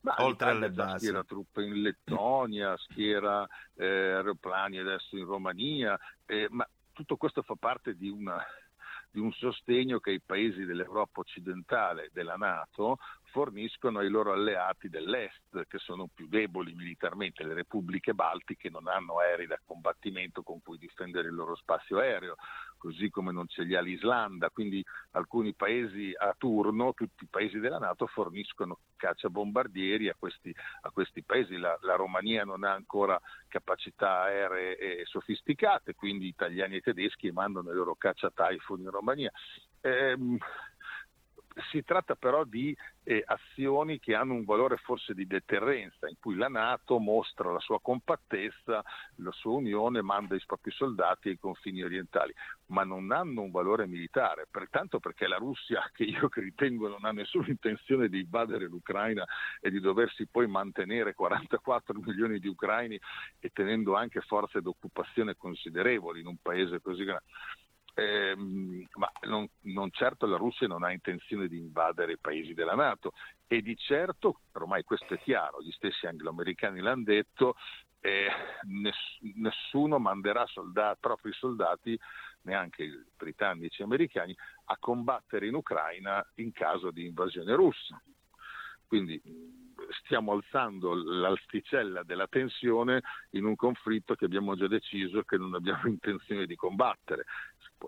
[0.00, 1.06] Ma oltre alle basi.
[1.06, 7.54] Schiera truppe in Lettonia, schiera eh, aeroplani adesso in Romania, eh, ma tutto questo fa
[7.58, 8.44] parte di una
[9.10, 12.98] di un sostegno che i paesi dell'Europa occidentale, della Nato,
[13.30, 17.44] forniscono ai loro alleati dell'Est, che sono più deboli militarmente.
[17.44, 22.36] Le repubbliche baltiche non hanno aerei da combattimento con cui difendere il loro spazio aereo,
[22.78, 24.50] così come non ce li ha l'Islanda.
[24.50, 30.90] Quindi alcuni paesi a turno, tutti i paesi della Nato, forniscono cacciabombardieri a questi, a
[30.90, 31.56] questi paesi.
[31.58, 37.74] La, la, Romania non ha ancora capacità aeree sofisticate, quindi italiani e tedeschi mandano i
[37.74, 39.32] loro caccia Typhoon in Romania.
[39.80, 40.38] Ehm,
[41.70, 46.36] si tratta però di eh, azioni che hanno un valore forse di deterrenza, in cui
[46.36, 48.82] la Nato mostra la sua compattezza,
[49.16, 52.32] la sua unione, manda i propri soldati ai confini orientali,
[52.66, 57.12] ma non hanno un valore militare, pertanto perché la Russia, che io ritengo non ha
[57.12, 59.24] nessuna intenzione di invadere l'Ucraina
[59.60, 62.98] e di doversi poi mantenere 44 milioni di ucraini
[63.40, 67.24] e tenendo anche forze d'occupazione considerevoli in un paese così grande
[67.98, 72.76] eh, ma non, non, certo la Russia non ha intenzione di invadere i paesi della
[72.76, 73.12] Nato
[73.48, 77.56] e di certo, ormai questo è chiaro, gli stessi angloamericani l'hanno detto,
[77.98, 78.28] eh,
[78.68, 81.98] ness- nessuno manderà soldati, propri soldati,
[82.42, 84.36] neanche i britannici e americani,
[84.66, 88.00] a combattere in Ucraina in caso di invasione russa.
[88.86, 89.20] Quindi
[90.02, 95.82] stiamo alzando l'asticella della tensione in un conflitto che abbiamo già deciso che non abbiamo
[95.88, 97.24] intenzione di combattere.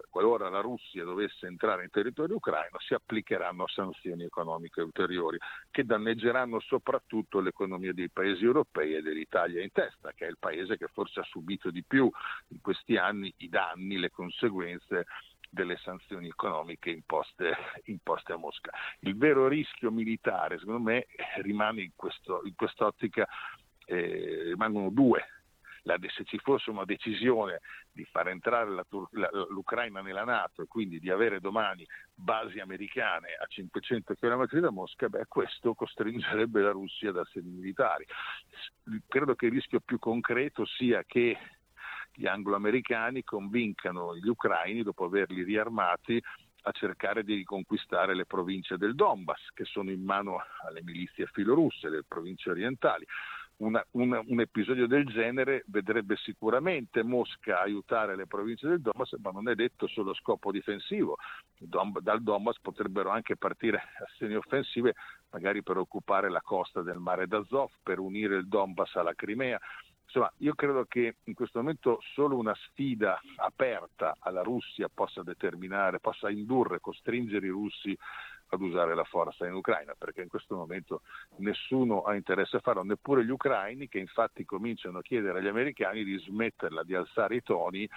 [0.09, 5.36] Qualora la Russia dovesse entrare in territorio ucraino, si applicheranno sanzioni economiche ulteriori
[5.68, 10.76] che danneggeranno soprattutto l'economia dei paesi europei e dell'Italia in testa, che è il paese
[10.76, 12.09] che forse ha subito di più
[12.49, 15.07] in questi anni i danni, le conseguenze
[15.51, 18.70] delle sanzioni economiche imposte, imposte, a Mosca.
[19.01, 21.07] Il vero rischio militare, secondo me,
[21.42, 23.26] rimane in, questo, in quest'ottica,
[23.84, 25.26] eh, rimangono due
[25.82, 27.61] la, se ci fosse una decisione
[27.92, 33.28] di far entrare la, la, l'Ucraina nella Nato e quindi di avere domani basi americane
[33.40, 38.07] a 500 km da Mosca, beh, questo costringerebbe la Russia ad azioni militari.
[39.09, 41.36] Credo che il rischio più concreto sia che
[42.15, 46.23] gli anglo-americani convincano gli ucraini, dopo averli riarmati,
[46.63, 51.89] a cercare di riconquistare le province del Donbass, che sono in mano alle milizie filorusse,
[51.89, 53.07] le province orientali
[53.61, 59.31] una, una, un episodio del genere vedrebbe sicuramente Mosca aiutare le province del Donbass, ma
[59.31, 61.17] non è detto solo a scopo difensivo.
[61.59, 64.95] Dal Donbass potrebbero anche partire azioni offensive,
[65.31, 69.61] magari per occupare la costa del mare d'Azov, per unire il Donbass alla Crimea.
[70.13, 76.01] Insomma, io credo che in questo momento solo una sfida aperta alla Russia possa determinare,
[76.01, 77.97] possa indurre, costringere i russi
[78.49, 81.03] ad usare la forza in Ucraina, perché in questo momento
[81.37, 86.03] nessuno ha interesse a farlo, neppure gli ucraini che infatti cominciano a chiedere agli americani
[86.03, 87.89] di smetterla di alzare i toni,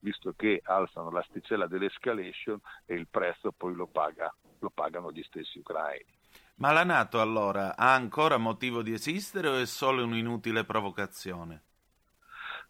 [0.00, 5.60] visto che alzano l'asticella dell'escalation e il prezzo poi lo, paga, lo pagano gli stessi
[5.60, 6.20] ucraini.
[6.62, 11.62] Ma la Nato allora ha ancora motivo di esistere o è solo un'inutile provocazione?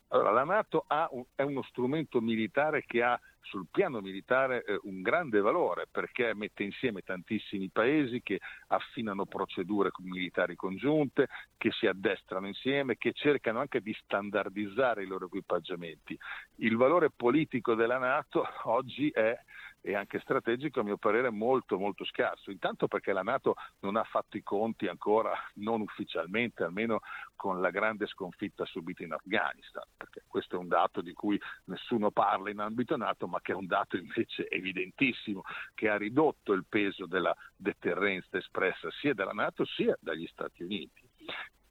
[0.08, 5.02] Allora, la Nato un, è uno strumento militare che ha sul piano militare eh, un
[5.02, 11.28] grande valore perché mette insieme tantissimi paesi che affinano procedure militari congiunte,
[11.58, 16.18] che si addestrano insieme, che cercano anche di standardizzare i loro equipaggiamenti.
[16.56, 19.38] Il valore politico della Nato oggi è
[19.84, 22.50] e anche strategico a mio parere molto molto scarso.
[22.50, 27.00] Intanto perché la Nato non ha fatto i conti ancora, non ufficialmente, almeno
[27.34, 32.12] con la grande sconfitta subita in Afghanistan, perché questo è un dato di cui nessuno
[32.12, 35.42] parla in ambito Nato, ma che è un dato invece evidentissimo,
[35.74, 41.02] che ha ridotto il peso della deterrenza espressa sia dalla Nato sia dagli Stati Uniti.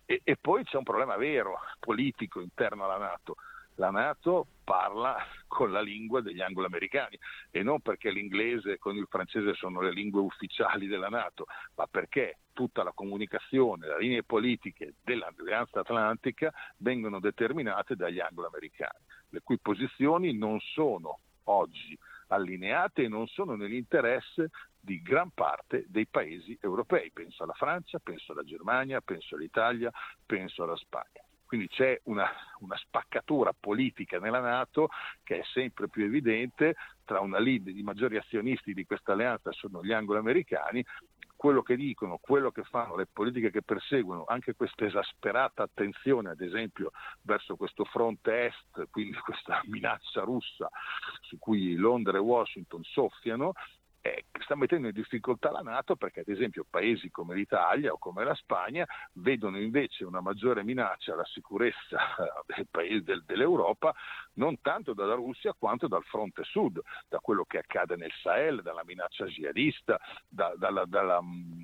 [0.05, 3.36] E, e poi c'è un problema vero, politico, interno alla Nato
[3.76, 5.17] la Nato parla
[5.47, 7.17] con la lingua degli anglo-americani
[7.49, 11.45] e non perché l'inglese con il francese sono le lingue ufficiali della Nato,
[11.76, 19.41] ma perché tutta la comunicazione, le linee politiche dell'Alleanza Atlantica vengono determinate dagli anglo-americani, le
[19.43, 21.97] cui posizioni non sono oggi
[22.28, 27.11] allineate e non sono nell'interesse di gran parte dei paesi europei.
[27.11, 29.91] Penso alla Francia, penso alla Germania, penso all'Italia,
[30.26, 31.24] penso alla Spagna.
[31.52, 32.30] Quindi c'è una,
[32.60, 34.88] una, spaccatura politica nella Nato
[35.22, 36.78] che è sempre più evidente.
[37.04, 40.82] Tra una lead di maggiori azionisti di questa alleanza sono gli anglo-americani.
[41.36, 46.39] Quello che dicono, quello che fanno, le politiche che perseguono, anche questa esasperata attenzione ad
[46.39, 46.91] esempio
[47.24, 50.70] verso questo fronte est, quindi questa minaccia russa
[51.20, 53.52] su cui Londra e Washington soffiano,
[54.02, 58.24] eh, sta mettendo in difficoltà la Nato perché ad esempio paesi come l'Italia o come
[58.24, 61.99] la Spagna vedono invece una maggiore minaccia alla sicurezza
[62.47, 63.93] del paese, del, dell'Europa
[64.34, 68.84] non tanto dalla Russia quanto dal fronte sud, da quello che accade nel Sahel, dalla
[68.86, 71.20] minaccia jihadista, da, dalla, dalla,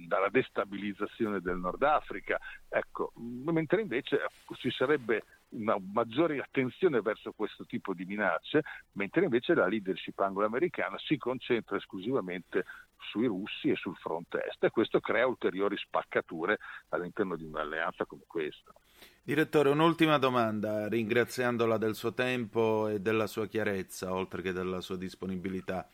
[0.07, 2.38] dalla, destabilizzazione del Nord Africa,
[2.69, 4.19] ecco, mentre invece
[4.57, 10.97] ci sarebbe una maggiore attenzione verso questo tipo di minacce, mentre invece la leadership anglo-americana
[10.97, 12.65] si concentra esclusivamente
[13.11, 16.57] sui russi e sul fronte est e questo crea ulteriori spaccature
[16.89, 18.73] all'interno di un'alleanza come questa.
[19.21, 24.97] Direttore, un'ultima domanda, ringraziandola del suo tempo e della sua chiarezza, oltre che della sua
[24.97, 25.87] disponibilità.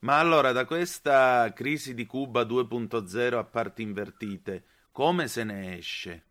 [0.00, 6.24] Ma allora, da questa crisi di Cuba 2.0 a parti invertite, come se ne esce?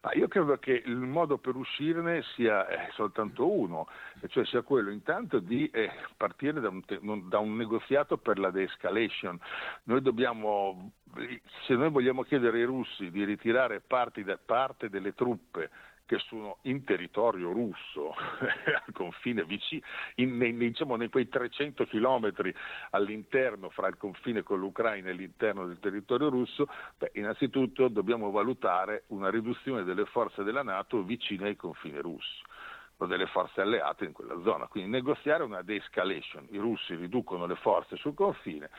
[0.00, 3.88] Ma io credo che il modo per uscirne sia eh, soltanto uno,
[4.28, 9.38] cioè sia quello intanto di eh, partire da un, da un, negoziato per la de-escalation.
[9.84, 10.92] Noi dobbiamo,
[11.66, 13.82] se noi vogliamo chiedere ai russi di ritirare
[14.24, 15.70] da, parte delle truppe
[16.08, 18.14] che sono in territorio russo,
[18.86, 19.84] al confine vicino,
[20.14, 22.52] in, in, diciamo, nei quei 300 chilometri
[22.90, 29.04] all'interno fra il confine con l'Ucraina e l'interno del territorio russo, beh, innanzitutto dobbiamo valutare
[29.08, 32.42] una riduzione delle forze della Nato vicine ai confini russi
[32.96, 34.66] o delle forze alleate in quella zona.
[34.66, 36.46] Quindi negoziare una de-escalation.
[36.52, 38.70] I russi riducono le forze sul confine,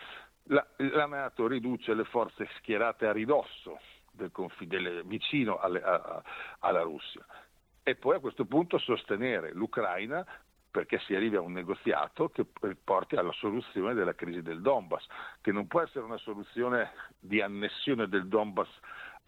[0.45, 3.79] la, la Nato riduce le forze schierate a ridosso
[4.19, 6.21] del confine, vicino alle, a,
[6.59, 7.25] alla Russia.
[7.83, 10.25] E poi a questo punto sostenere l'Ucraina
[10.71, 12.45] perché si arrivi a un negoziato che
[12.83, 15.05] porti alla soluzione della crisi del Donbass,
[15.41, 18.69] che non può essere una soluzione di annessione del Donbass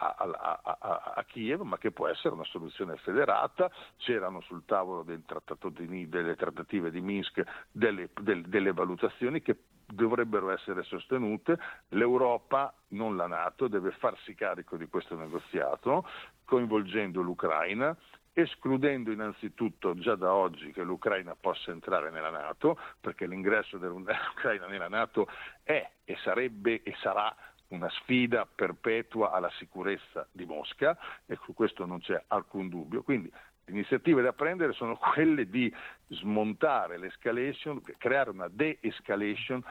[0.02, 3.70] a, a, a, a, Kiev, ma che può essere una soluzione federata.
[3.98, 5.24] C'erano sul tavolo del
[5.72, 11.58] di, delle trattative di Minsk delle, del, delle valutazioni che dovrebbero essere sostenute.
[11.90, 16.08] L'Europa, non la Nato, deve farsi carico di questo negoziato,
[16.46, 17.96] coinvolgendo l'Ucraina,
[18.34, 24.90] escludendo innanzitutto già da oggi che l'Ucraina possa entrare nella Nato, perché l'ingresso dell'Ucraina nella
[24.90, 25.28] Nato
[25.64, 27.34] è e sarebbe e sarà
[27.72, 33.02] una sfida perpetua alla sicurezza di Mosca e su questo non c'è alcun dubbio.
[33.02, 33.32] Quindi
[33.66, 35.74] le iniziative da prendere sono quelle di
[36.08, 39.64] smontare l'escalation, creare una de-escalation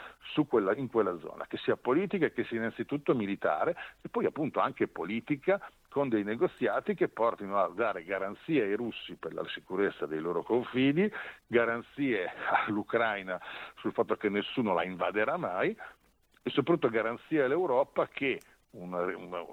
[0.48, 4.61] quella, in quella zona, che sia politica e che sia innanzitutto militare e poi appunto
[4.61, 10.07] anche politica con dei negoziati che portino a dare garanzie ai russi per la sicurezza
[10.07, 11.11] dei loro confini,
[11.46, 12.30] garanzie
[12.66, 13.38] all'Ucraina
[13.76, 15.76] sul fatto che nessuno la invaderà mai
[16.43, 18.41] e soprattutto garanzie all'Europa che
[18.72, 19.45] una, una,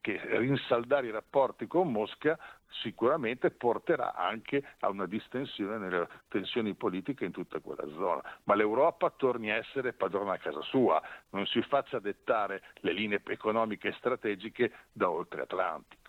[0.00, 2.38] che rinsaldare i rapporti con Mosca
[2.82, 8.22] sicuramente porterà anche a una distensione nelle tensioni politiche in tutta quella zona.
[8.44, 13.22] Ma l'Europa torni a essere padrona a casa sua, non si faccia dettare le linee
[13.24, 16.02] economiche e strategiche da oltre Atlantico.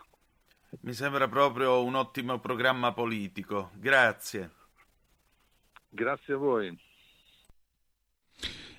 [0.82, 3.70] Mi sembra proprio un ottimo programma politico.
[3.76, 4.50] Grazie.
[5.88, 6.78] Grazie a voi.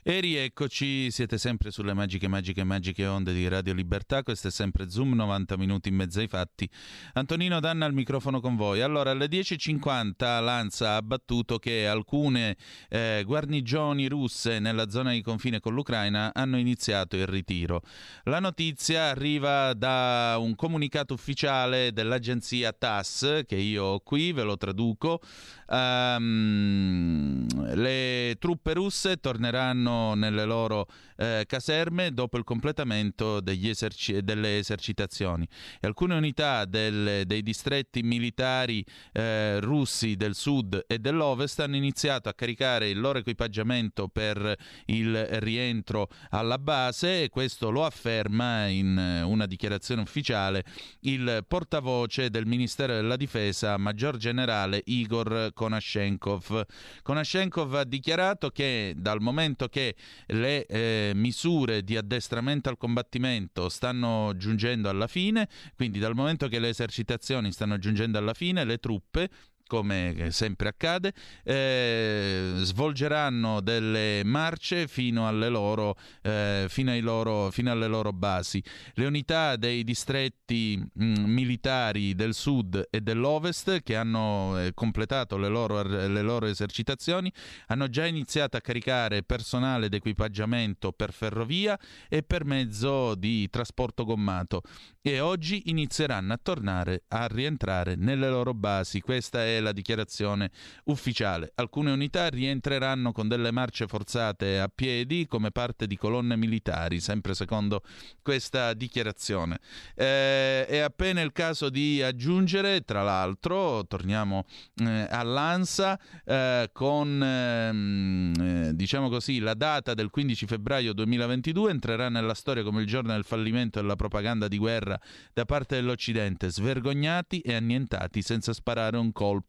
[0.09, 4.23] E rieccoci, siete sempre sulle magiche, magiche, magiche onde di Radio Libertà.
[4.23, 6.71] Questo è sempre Zoom, 90 minuti in mezzo ai fatti.
[7.15, 8.83] Antonino Danna al microfono con voi.
[8.83, 12.57] Allora, alle 10.50 Lanza ha battuto che alcune
[12.89, 17.83] eh, guarnigioni russe nella zona di confine con l'Ucraina hanno iniziato il ritiro.
[18.27, 24.57] La notizia arriva da un comunicato ufficiale dell'agenzia TASS, che io ho qui, ve lo
[24.57, 25.21] traduco.
[25.67, 27.45] Um,
[27.75, 30.87] le truppe russe torneranno nelle loro
[31.17, 35.47] eh, caserme dopo il completamento eserci- delle esercitazioni.
[35.81, 42.29] E alcune unità del, dei distretti militari eh, russi del sud e dell'ovest hanno iniziato
[42.29, 49.23] a caricare il loro equipaggiamento per il rientro alla base e questo lo afferma in
[49.25, 50.65] una dichiarazione ufficiale
[51.01, 56.65] il portavoce del Ministero della Difesa, Maggior Generale Igor Konashenkov.
[57.03, 59.86] Konashenkov ha dichiarato che dal momento che
[60.27, 66.59] le eh, misure di addestramento al combattimento stanno giungendo alla fine, quindi dal momento che
[66.59, 69.29] le esercitazioni stanno giungendo alla fine, le truppe
[69.67, 71.13] come sempre accade,
[71.45, 78.63] eh, svolgeranno delle marce fino alle, loro, eh, fino, loro, fino alle, loro, basi.
[78.95, 85.37] Le unità dei distretti mh, mm, militari del sud e dell'ovest che hanno eh, completato
[85.37, 87.33] le loro, le loro, esercitazioni
[87.67, 94.63] hanno già iniziato a caricare personale d'equipaggiamento per ferrovia e per mezzo di trasporto gommato
[95.03, 99.01] e oggi inizieranno a tornare a rientrare nelle loro basi.
[99.01, 100.51] Questa è la dichiarazione
[100.85, 101.53] ufficiale.
[101.57, 107.35] Alcune unità rientreranno con delle marce forzate a piedi come parte di colonne militari, sempre
[107.35, 107.83] secondo
[108.23, 109.59] questa dichiarazione.
[109.95, 114.45] Eh, è appena il caso di aggiungere, tra l'altro, torniamo
[114.77, 122.09] eh, all'ANSA, eh, con ehm, eh, diciamo così, la data del 15 febbraio 2022 entrerà
[122.09, 124.99] nella storia come il giorno del fallimento della propaganda di guerra
[125.33, 129.46] da parte dell'Occidente, svergognati e annientati senza sparare un colpo.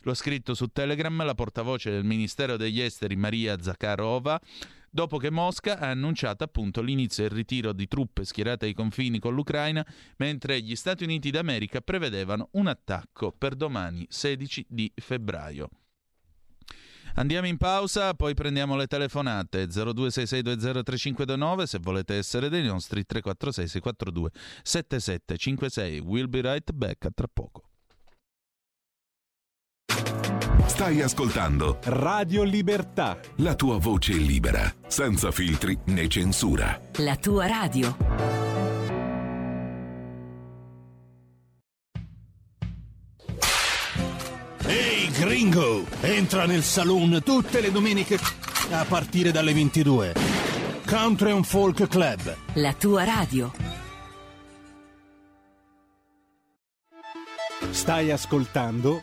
[0.00, 4.40] L'ho scritto su Telegram la portavoce del Ministero degli Esteri Maria Zakharova
[4.96, 9.18] dopo che Mosca ha annunciato appunto l'inizio e il ritiro di truppe schierate ai confini
[9.18, 9.86] con l'Ucraina,
[10.16, 15.68] mentre gli Stati Uniti d'America prevedevano un attacco per domani 16 di febbraio.
[17.16, 24.30] Andiamo in pausa, poi prendiamo le telefonate 0266203529 se volete essere dei nostri 346 642
[24.62, 26.00] 7756.
[26.00, 27.75] We'll be right back a tra poco.
[30.66, 33.18] Stai ascoltando Radio Libertà.
[33.36, 36.78] la tua voce libera, senza filtri né censura.
[36.96, 37.96] La tua radio.
[44.66, 48.18] Ehi gringo, entra nel saloon tutte le domeniche
[48.70, 50.14] a partire dalle 22.
[50.86, 52.36] Country and Folk Club.
[52.54, 53.52] La tua radio.
[57.70, 59.02] Stai ascoltando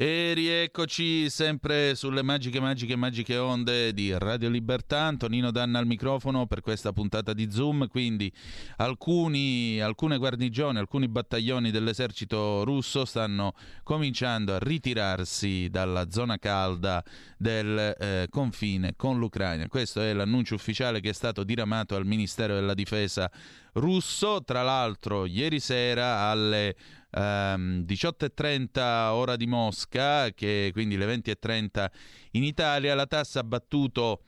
[0.00, 5.00] E rieccoci sempre sulle magiche, magiche, magiche onde di Radio Libertà.
[5.00, 7.88] Antonino Danna al microfono per questa puntata di Zoom.
[7.88, 8.32] Quindi
[8.76, 17.02] alcuni, alcune guarnigioni, alcuni battaglioni dell'esercito russo stanno cominciando a ritirarsi dalla zona calda
[17.36, 19.66] del eh, confine con l'Ucraina.
[19.66, 23.28] Questo è l'annuncio ufficiale che è stato diramato al Ministero della Difesa
[23.72, 24.44] russo.
[24.44, 26.76] Tra l'altro, ieri sera alle
[27.10, 31.86] ehm, 18.30 ora di Mosca, che quindi le 20.30
[32.32, 34.22] in Italia, la tassa ha battuto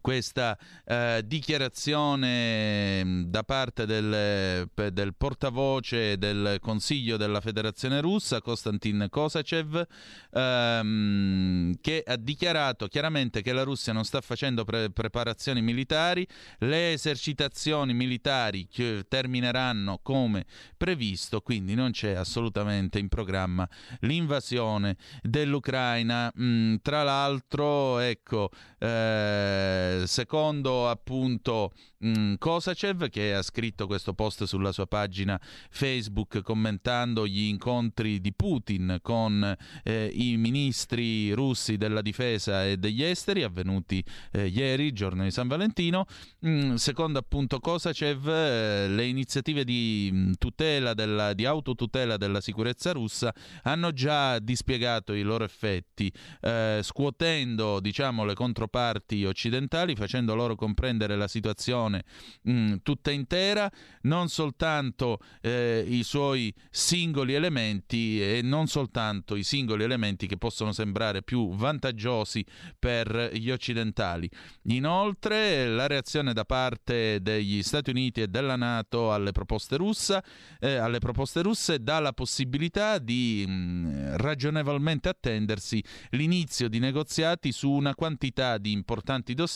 [0.00, 9.08] questa eh, dichiarazione mh, da parte del, del portavoce del Consiglio della Federazione Russa, Konstantin
[9.10, 9.86] Kosachev,
[10.32, 16.26] ehm, che ha dichiarato chiaramente che la Russia non sta facendo pre- preparazioni militari,
[16.58, 18.66] le esercitazioni militari
[19.08, 23.68] termineranno come previsto, quindi non c'è assolutamente in programma
[24.00, 26.32] l'invasione dell'Ucraina.
[26.40, 29.73] Mm, tra l'altro, ecco, eh,
[30.04, 37.44] secondo appunto mh, Kosachev che ha scritto questo post sulla sua pagina Facebook commentando gli
[37.44, 44.46] incontri di Putin con eh, i ministri russi della difesa e degli esteri avvenuti eh,
[44.46, 46.06] ieri, giorno di San Valentino.
[46.40, 52.92] Mh, secondo appunto Kosachev eh, le iniziative di mh, tutela della, di autotutela della sicurezza
[52.92, 60.54] russa hanno già dispiegato i loro effetti, eh, scuotendo diciamo le controparti occidentali, facendo loro
[60.54, 62.04] comprendere la situazione
[62.42, 63.70] mh, tutta intera,
[64.02, 70.72] non soltanto eh, i suoi singoli elementi e non soltanto i singoli elementi che possono
[70.72, 72.44] sembrare più vantaggiosi
[72.78, 74.28] per gli occidentali.
[74.64, 80.22] Inoltre la reazione da parte degli Stati Uniti e della Nato alle proposte, russa,
[80.60, 87.70] eh, alle proposte russe dà la possibilità di mh, ragionevolmente attendersi l'inizio di negoziati su
[87.70, 89.53] una quantità di importanti dossier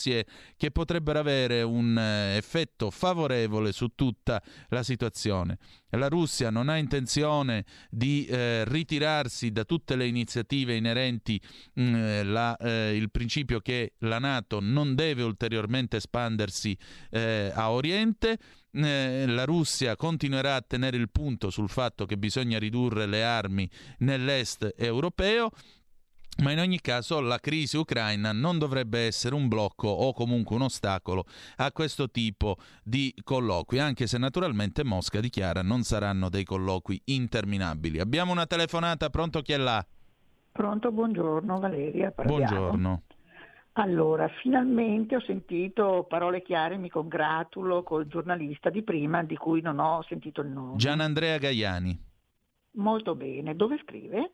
[0.55, 5.57] che potrebbero avere un eh, effetto favorevole su tutta la situazione.
[5.91, 11.41] La Russia non ha intenzione di eh, ritirarsi da tutte le iniziative inerenti
[11.73, 16.77] mh, la, eh, principio che la Nato non deve ulteriormente espandersi
[17.09, 18.37] eh, a Oriente.
[18.71, 23.69] Eh, la Russia continuerà a tenere il punto sul fatto che bisogna ridurre le armi
[23.99, 25.51] nell'est europeo.
[26.41, 30.61] Ma in ogni caso la crisi ucraina non dovrebbe essere un blocco o comunque un
[30.61, 31.25] ostacolo
[31.57, 37.99] a questo tipo di colloqui, anche se naturalmente Mosca dichiara non saranno dei colloqui interminabili.
[37.99, 39.85] Abbiamo una telefonata, pronto chi è là?
[40.51, 42.11] Pronto, buongiorno Valeria.
[42.11, 42.37] parliamo.
[42.37, 43.03] Buongiorno.
[43.73, 49.79] Allora, finalmente ho sentito parole chiare, mi congratulo col giornalista di prima di cui non
[49.79, 50.77] ho sentito il nome.
[50.77, 52.07] Gianandrea Gaiani.
[52.71, 54.33] Molto bene, dove scrive?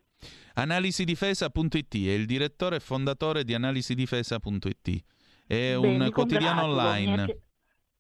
[0.54, 5.04] Analisidifesa.it è il direttore e fondatore di analisidifesa.it.
[5.48, 7.26] È Beh, un mi quotidiano congratulo, Mi è, online.
[7.26, 7.40] pi-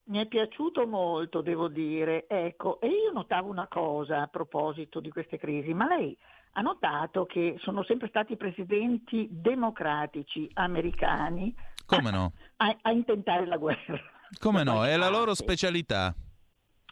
[0.05, 2.25] mi è piaciuto molto, devo dire.
[2.27, 6.17] Ecco, e io notavo una cosa a proposito di queste crisi, ma lei
[6.53, 11.53] ha notato che sono sempre stati presidenti democratici americani
[11.85, 12.31] Come no?
[12.57, 13.99] a, a intentare la guerra.
[14.39, 14.85] Come no?
[14.85, 16.15] È la loro specialità.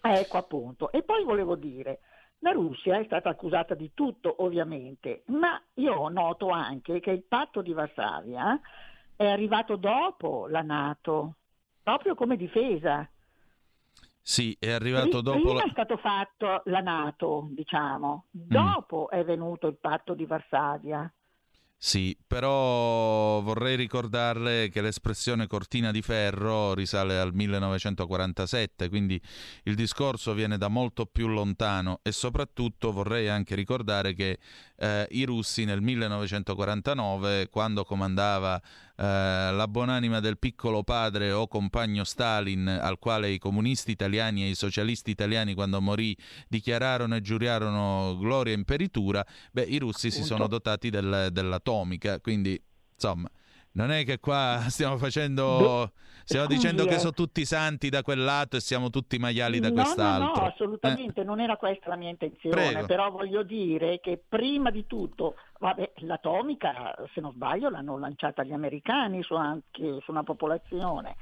[0.01, 0.91] Ecco appunto.
[0.91, 2.01] E poi volevo dire,
[2.43, 7.61] la Russia è stata accusata di tutto ovviamente, ma io noto anche che il patto
[7.61, 8.59] di Varsavia
[9.15, 11.35] è arrivato dopo la Nato,
[11.81, 13.07] proprio come difesa.
[14.21, 15.63] Sì, è arrivato dopo Prima la...
[15.63, 18.41] è stato fatto la Nato, diciamo, Mm.
[18.47, 21.09] dopo è venuto il patto di Varsavia.
[21.85, 29.21] Sì, però vorrei ricordarle che l'espressione cortina di ferro risale al 1947, quindi
[29.63, 34.39] il discorso viene da molto più lontano e soprattutto vorrei anche ricordare che
[34.77, 38.61] eh, i russi nel 1949, quando comandava
[38.95, 44.55] la buonanima del piccolo padre o compagno Stalin, al quale i comunisti italiani e i
[44.55, 46.15] socialisti italiani quando morì
[46.47, 50.35] dichiararono e giurarono gloria e imperitura, beh, i russi si Appunto.
[50.35, 52.61] sono dotati del- dell'atomica, quindi
[52.93, 53.29] insomma...
[53.75, 55.91] Non è che qua stiamo facendo,
[56.23, 56.99] stiamo dicendo che eh.
[56.99, 60.25] sono tutti santi da quel lato e siamo tutti maiali da no, quest'altro.
[60.27, 62.85] No, no, Eh, assolutamente, non era questa la mia intenzione, Prego.
[62.85, 68.53] però voglio dire che prima di tutto, vabbè, l'atomica, se non sbaglio, l'hanno lanciata gli
[68.53, 71.15] americani su, anche, su una popolazione.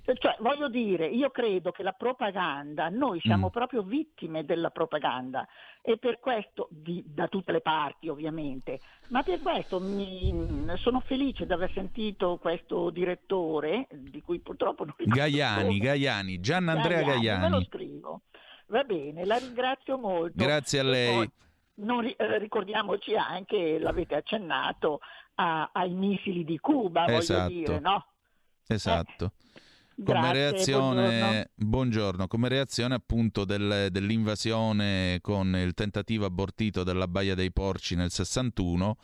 [0.00, 3.50] Cioè, voglio dire, io credo che la propaganda, noi siamo Mm.
[3.50, 5.46] proprio vittime della propaganda
[5.82, 11.44] e per questo, di- da tutte le parti ovviamente, ma per questo mi, sono felice
[11.46, 17.48] di aver sentito questo direttore, di cui purtroppo non ricordo Gaiani, Gaiani, Gianandrea Gaiani, Me
[17.48, 17.64] lo Gaiani.
[17.66, 18.20] scrivo.
[18.66, 20.32] Va bene, la ringrazio molto.
[20.36, 21.30] Grazie a lei.
[21.74, 25.00] non eh, ricordiamoci anche, l'avete accennato,
[25.34, 27.48] a- ai missili di Cuba, Esatto.
[27.50, 28.06] voglio dire, no?
[28.68, 29.16] Esatto.
[29.18, 29.50] Come
[29.94, 31.44] Grazie, reazione, buongiorno.
[31.56, 38.10] buongiorno, come reazione appunto del- dell'invasione con il tentativo abortito della Baia dei Porci nel
[38.10, 38.96] 61,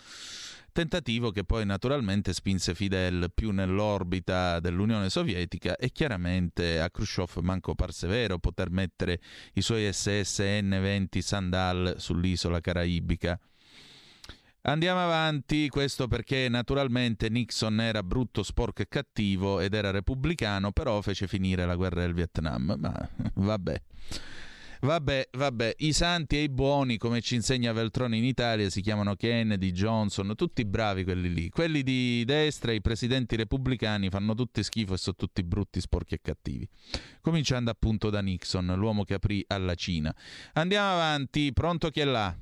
[0.73, 7.75] tentativo che poi naturalmente spinse Fidel più nell'orbita dell'Unione Sovietica e chiaramente a Khrushchev manco
[7.75, 9.21] persevero poter mettere
[9.55, 13.39] i suoi SS N-20 Sandal sull'isola caraibica.
[14.69, 21.01] Andiamo avanti, questo perché naturalmente Nixon era brutto, sporco e cattivo ed era repubblicano, però
[21.01, 22.75] fece finire la guerra del Vietnam.
[22.79, 23.83] Ma vabbè.
[24.81, 29.17] Vabbè, vabbè, i santi e i buoni, come ci insegna Veltroni in Italia, si chiamano
[29.17, 31.49] Kennedy, Johnson, tutti bravi quelli lì.
[31.49, 36.21] Quelli di destra, i presidenti repubblicani, fanno tutti schifo e sono tutti brutti, sporchi e
[36.21, 36.69] cattivi.
[37.23, 40.15] Cominciando appunto da Nixon, l'uomo che aprì alla Cina.
[40.53, 42.37] Andiamo avanti, pronto chi è là?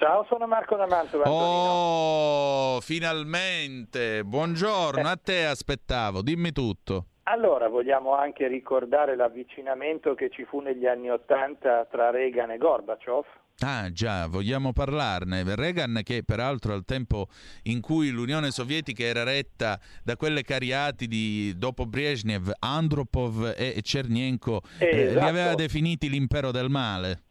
[0.00, 1.30] Ciao, sono Marco da Mantova.
[1.30, 4.24] Oh, finalmente!
[4.24, 7.08] Buongiorno, a te aspettavo, dimmi tutto.
[7.24, 13.26] Allora, vogliamo anche ricordare l'avvicinamento che ci fu negli anni Ottanta tra Reagan e Gorbaciov?
[13.58, 15.44] Ah già, vogliamo parlarne.
[15.54, 17.26] Reagan che peraltro al tempo
[17.64, 24.62] in cui l'Unione Sovietica era retta da quelle cariati di, dopo Brezhnev, Andropov e Cernenko,
[24.78, 25.26] Eh, eh, li esatto.
[25.26, 27.24] aveva definiti l'impero del male.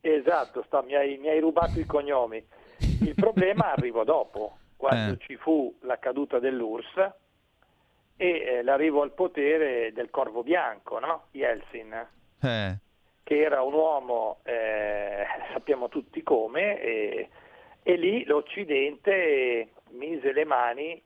[0.00, 2.42] Esatto, sta- mi, hai, mi hai rubato i cognomi.
[3.02, 5.18] Il problema arrivò dopo, quando Eh.
[5.26, 7.10] ci fu la caduta dell'URSS
[8.16, 11.24] e eh, l'arrivo al potere del Corvo Bianco, no?
[11.32, 12.06] Yeltsin,
[12.42, 12.76] Eh,
[13.22, 17.28] che era un uomo, eh, sappiamo tutti come, e,
[17.82, 21.02] e lì l'Occidente mise le mani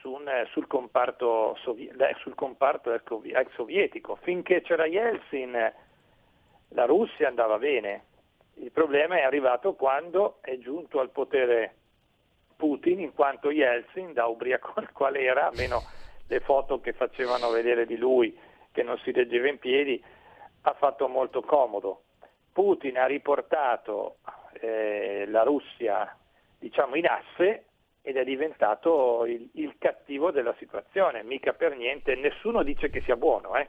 [0.00, 4.16] su un- sul comparto, sovie- eh, sul comparto ex sovietico.
[4.16, 5.72] Finché c'era Yeltsin
[6.68, 8.04] la Russia andava bene.
[8.56, 11.74] Il problema è arrivato quando è giunto al potere
[12.56, 15.82] Putin, in quanto Yeltsin, da ubriacone qual era, almeno
[16.26, 18.36] le foto che facevano vedere di lui
[18.72, 20.02] che non si reggeva in piedi,
[20.62, 22.02] ha fatto molto comodo.
[22.52, 24.16] Putin ha riportato
[24.60, 26.16] eh, la Russia
[26.58, 27.66] diciamo in asse
[28.00, 33.16] ed è diventato il, il cattivo della situazione, mica per niente, nessuno dice che sia
[33.16, 33.68] buono, eh.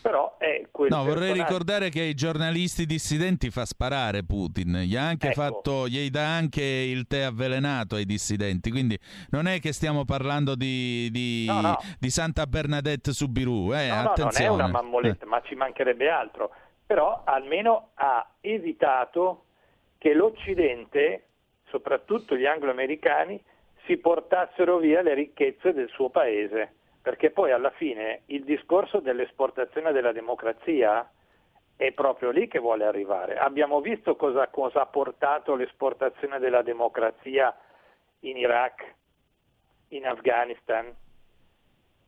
[0.00, 4.96] Però è quel No, vorrei personaggio- ricordare che ai giornalisti dissidenti fa sparare Putin, gli
[4.96, 5.40] ha anche Ecco.
[5.40, 8.98] fatto, gli dà anche il tè avvelenato ai dissidenti, quindi
[9.30, 11.76] non è che stiamo parlando di, di, No, no.
[11.98, 16.50] di Santa Bernadette Subiru, eh, No, no, non è una mammoletta, ma ci mancherebbe altro.
[16.86, 19.44] Però almeno ha evitato
[19.98, 21.26] che l'Occidente,
[21.68, 23.40] soprattutto gli anglo-americani,
[23.86, 26.74] si portassero via le ricchezze del suo paese.
[27.02, 31.10] Perché poi alla fine il discorso dell'esportazione della democrazia
[31.76, 33.38] è proprio lì che vuole arrivare.
[33.38, 37.56] Abbiamo visto cosa, cosa ha portato l'esportazione della democrazia
[38.20, 38.94] in Iraq,
[39.88, 40.94] in Afghanistan,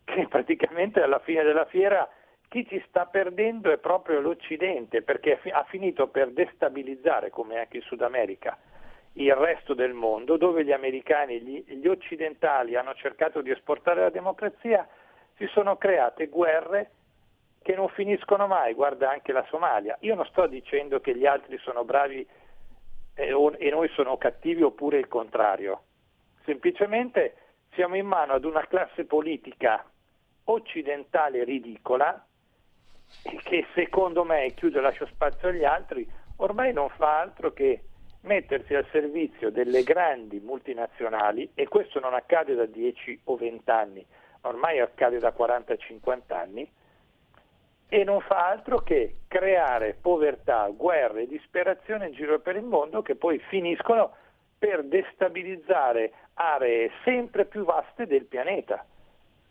[0.05, 2.07] che praticamente alla fine della fiera
[2.49, 7.59] chi ci sta perdendo è proprio l'Occidente, perché ha fi- ha finito per destabilizzare, come
[7.59, 8.59] anche il Sud America,
[9.14, 14.10] il resto del mondo, dove gli americani, gli, gli occidentali hanno cercato di esportare la
[14.10, 14.88] democrazia,
[15.36, 16.90] si sono create guerre
[17.62, 19.96] che non finiscono mai, guarda anche la Somalia.
[20.00, 22.26] Io non sto dicendo che gli altri sono bravi
[23.14, 25.82] eh, e noi sono cattivi oppure il contrario,
[26.44, 27.36] semplicemente
[27.74, 29.84] siamo in mano ad una classe politica
[30.44, 32.26] occidentale ridicola
[33.44, 37.82] che secondo me, e chiudo e lascio spazio agli altri, ormai non fa altro che
[38.22, 44.06] mettersi al servizio delle grandi multinazionali e questo non accade da 10 o 20 anni,
[44.42, 46.70] ormai accade da 40-50 anni
[47.88, 53.02] e non fa altro che creare povertà, guerre e disperazione in giro per il mondo
[53.02, 54.14] che poi finiscono
[54.58, 58.86] per destabilizzare aree sempre più vaste del pianeta.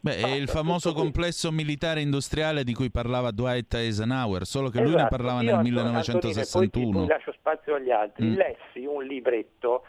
[0.01, 4.83] Beh, è il famoso complesso militare industriale di cui parlava Dwight Eisenhower, solo che esatto.
[4.83, 5.15] lui ne esatto.
[5.15, 6.63] parlava nel 1961.
[6.63, 8.25] Antonino, poi lascio spazio agli altri.
[8.25, 8.35] Mm.
[8.35, 9.85] Lessi un libretto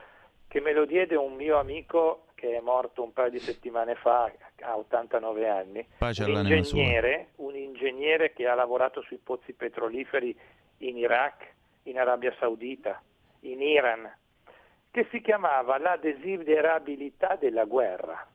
[0.48, 4.30] che me lo diede un mio amico che è morto un paio di settimane fa,
[4.60, 10.36] a 89 anni, Pace un ingegnere, un ingegnere che ha lavorato sui pozzi petroliferi
[10.78, 11.54] in Iraq,
[11.84, 13.00] in Arabia Saudita,
[13.42, 14.12] in Iran,
[14.90, 18.26] che si chiamava La desiderabilità della guerra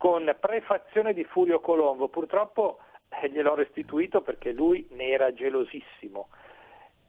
[0.00, 2.08] con prefazione di Furio Colombo.
[2.08, 2.78] Purtroppo
[3.10, 6.30] eh, gliel'ho restituito perché lui ne era gelosissimo.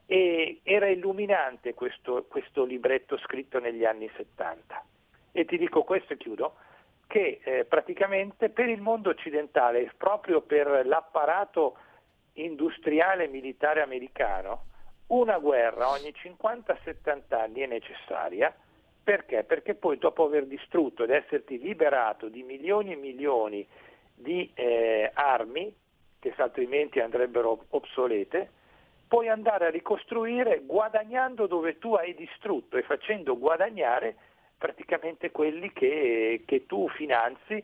[0.04, 4.84] E era illuminante questo, questo libretto scritto negli anni 70.
[5.32, 6.56] E ti dico questo e chiudo,
[7.06, 11.78] che eh, praticamente per il mondo occidentale, proprio per l'apparato
[12.34, 14.66] industriale militare americano,
[15.06, 18.54] una guerra ogni 50-70 anni è necessaria
[19.02, 19.42] perché?
[19.44, 23.66] Perché poi dopo aver distrutto ed esserti liberato di milioni e milioni
[24.14, 25.74] di eh, armi,
[26.18, 28.50] che altrimenti andrebbero obsolete,
[29.08, 34.16] puoi andare a ricostruire guadagnando dove tu hai distrutto e facendo guadagnare
[34.56, 37.62] praticamente quelli che, che tu finanzi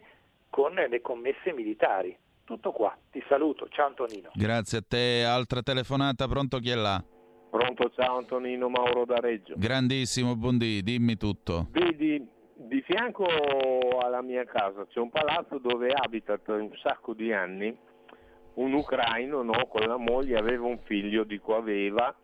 [0.50, 2.16] con le commesse militari.
[2.44, 4.30] Tutto qua, ti saluto, ciao Antonino.
[4.34, 7.02] Grazie a te, altra telefonata, pronto chi è là?
[7.50, 9.54] Pronto, ciao Antonino Mauro da Reggio.
[9.56, 11.68] Grandissimo Bondi, dimmi tutto.
[11.70, 13.24] Vedi, di fianco
[14.00, 17.76] alla mia casa c'è un palazzo dove abita da un sacco di anni
[18.54, 22.14] un ucraino no, con la moglie, aveva un figlio di cui aveva,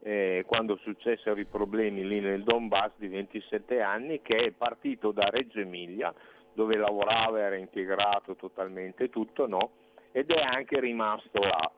[0.00, 5.28] eh, quando successero i problemi lì nel Donbass di 27 anni, che è partito da
[5.28, 6.14] Reggio Emilia,
[6.54, 9.70] dove lavorava, era integrato totalmente tutto, no?
[10.12, 11.70] ed è anche rimasto là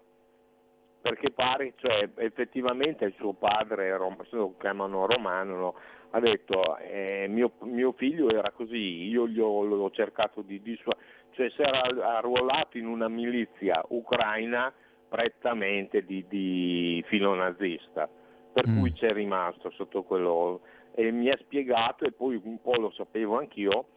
[1.05, 5.74] perché pare, cioè, effettivamente il suo padre, lo chiamano Romano, no?
[6.12, 11.05] ha detto eh, mio, mio, figlio era così, io gli ho, l'ho cercato di dissuadere,
[11.32, 11.82] cioè si era
[12.16, 14.72] arruolato in una milizia ucraina
[15.07, 18.09] prettamente di, di filo nazista,
[18.50, 18.78] per mm.
[18.78, 20.62] cui c'è rimasto sotto quello
[20.94, 23.88] e mi ha spiegato, e poi un po' lo sapevo anch'io,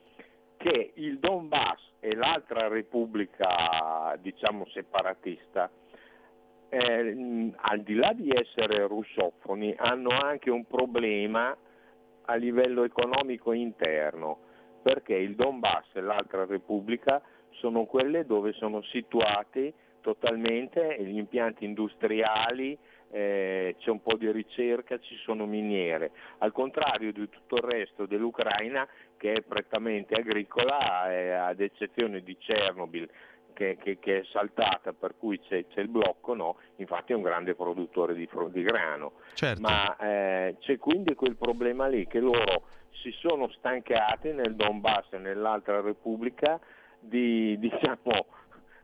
[0.58, 5.72] che il Donbass e l'altra repubblica, diciamo, separatista,
[6.70, 11.56] eh, al di là di essere russofoni, hanno anche un problema
[12.26, 14.40] a livello economico interno,
[14.82, 22.78] perché il Donbass e l'altra Repubblica sono quelle dove sono situati totalmente gli impianti industriali,
[23.10, 28.06] eh, c'è un po' di ricerca, ci sono miniere, al contrario di tutto il resto
[28.06, 28.88] dell'Ucraina
[29.18, 33.10] che è prettamente agricola, eh, ad eccezione di Chernobyl
[33.58, 37.24] che, che, che, è saltata per cui c'è, c'è, il blocco, no, infatti è un
[37.24, 39.14] grande produttore di, di grano.
[39.34, 39.60] Certo.
[39.60, 42.68] Ma eh, c'è quindi quel problema lì che loro
[43.02, 46.60] si sono stancati nel Donbass e nell'altra Repubblica
[47.00, 48.28] di, diciamo,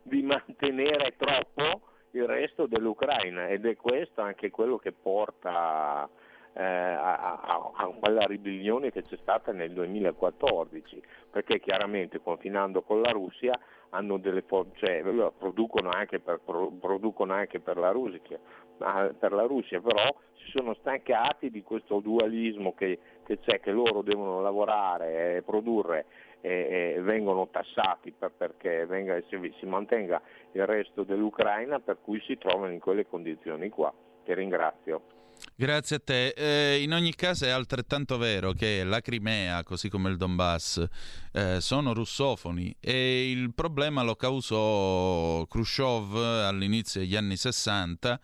[0.02, 6.10] di mantenere troppo il resto dell'Ucraina ed è questo anche quello che porta
[6.54, 11.02] eh, a, a, quella ribellione che c'è stata nel 2014,
[11.32, 13.58] perché chiaramente confinando con la Russia
[14.02, 14.44] delle
[14.74, 15.04] cioè,
[15.38, 18.40] producono, anche per, producono anche per la, Russia,
[18.78, 24.02] per la Russia, però si sono stancati di questo dualismo che, che c'è, che loro
[24.02, 26.06] devono lavorare e produrre
[26.42, 30.20] e, e vengono tassati per, perché venga, si mantenga
[30.54, 33.94] il resto dell'Ucraina, per cui si trovano in quelle condizioni qua.
[34.26, 35.23] Ti ringrazio.
[35.56, 36.28] Grazie a te.
[36.30, 40.84] Eh, in ogni caso è altrettanto vero che la Crimea, così come il Donbass,
[41.32, 48.20] eh, sono russofoni e il problema lo causò Khrushchev all'inizio degli anni 60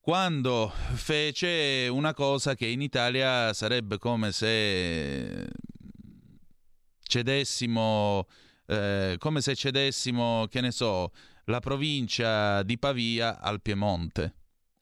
[0.00, 5.48] quando fece una cosa che in Italia sarebbe come se
[7.00, 8.26] cedessimo,
[8.66, 11.10] eh, come se cedessimo, che ne so,
[11.46, 14.34] la provincia di Pavia al Piemonte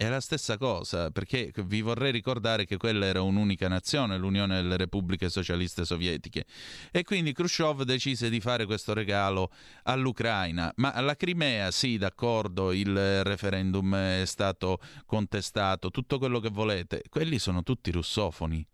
[0.03, 4.77] È la stessa cosa, perché vi vorrei ricordare che quella era un'unica nazione, l'Unione delle
[4.77, 6.45] Repubbliche Socialiste Sovietiche.
[6.91, 9.53] E quindi Khrushchev decise di fare questo regalo
[9.85, 10.73] all'Ucraina.
[10.79, 17.05] Ma alla Crimea, sì, d'accordo, il referendum è stato contestato, tutto quello che volete.
[17.09, 18.67] Quelli sono tutti russofoni,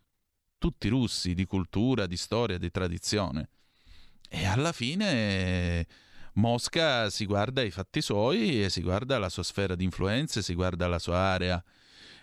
[0.56, 3.50] tutti russi, di cultura, di storia, di tradizione.
[4.30, 5.86] E alla fine
[6.38, 10.54] Mosca si guarda i fatti suoi e si guarda la sua sfera di influenze, si
[10.54, 11.62] guarda la sua area.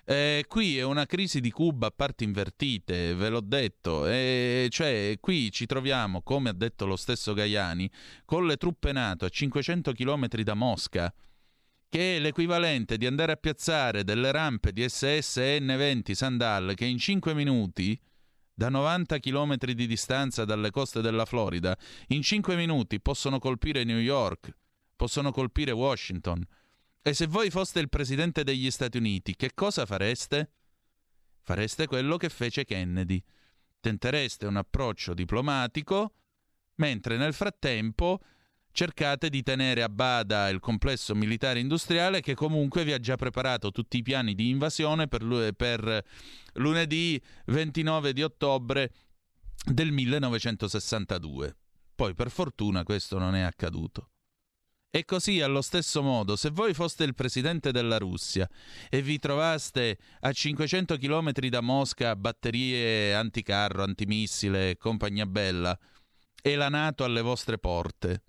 [0.05, 5.17] Eh, qui è una crisi di Cuba a parti invertite, ve l'ho detto, e cioè
[5.19, 7.91] qui ci troviamo, come ha detto lo stesso Gaiani,
[8.23, 11.13] con le truppe NATO a 500 km da Mosca,
[11.89, 16.99] che è l'equivalente di andare a piazzare delle rampe di SS N20 Sandal che in
[16.99, 17.99] 5 minuti
[18.57, 21.77] da 90 km di distanza dalle coste della Florida,
[22.07, 24.55] in 5 minuti possono colpire New York,
[24.95, 26.43] possono colpire Washington.
[27.01, 30.51] E se voi foste il presidente degli Stati Uniti, che cosa fareste?
[31.41, 33.21] Fareste quello che fece Kennedy.
[33.79, 36.13] Tentereste un approccio diplomatico,
[36.75, 38.19] mentre nel frattempo
[38.75, 43.71] cercate di tenere a bada il complesso militare industriale che comunque vi ha già preparato
[43.71, 46.03] tutti i piani di invasione per, per
[46.55, 48.91] lunedì 29 di ottobre
[49.63, 51.55] del 1962.
[51.95, 54.09] Poi per fortuna questo non è accaduto.
[54.89, 58.47] E così, allo stesso modo, se voi foste il presidente della Russia
[58.89, 65.77] e vi trovaste a 500 km da Mosca batterie anticarro, antimissile e compagnia bella,
[66.41, 68.21] e la Nato alle vostre porte,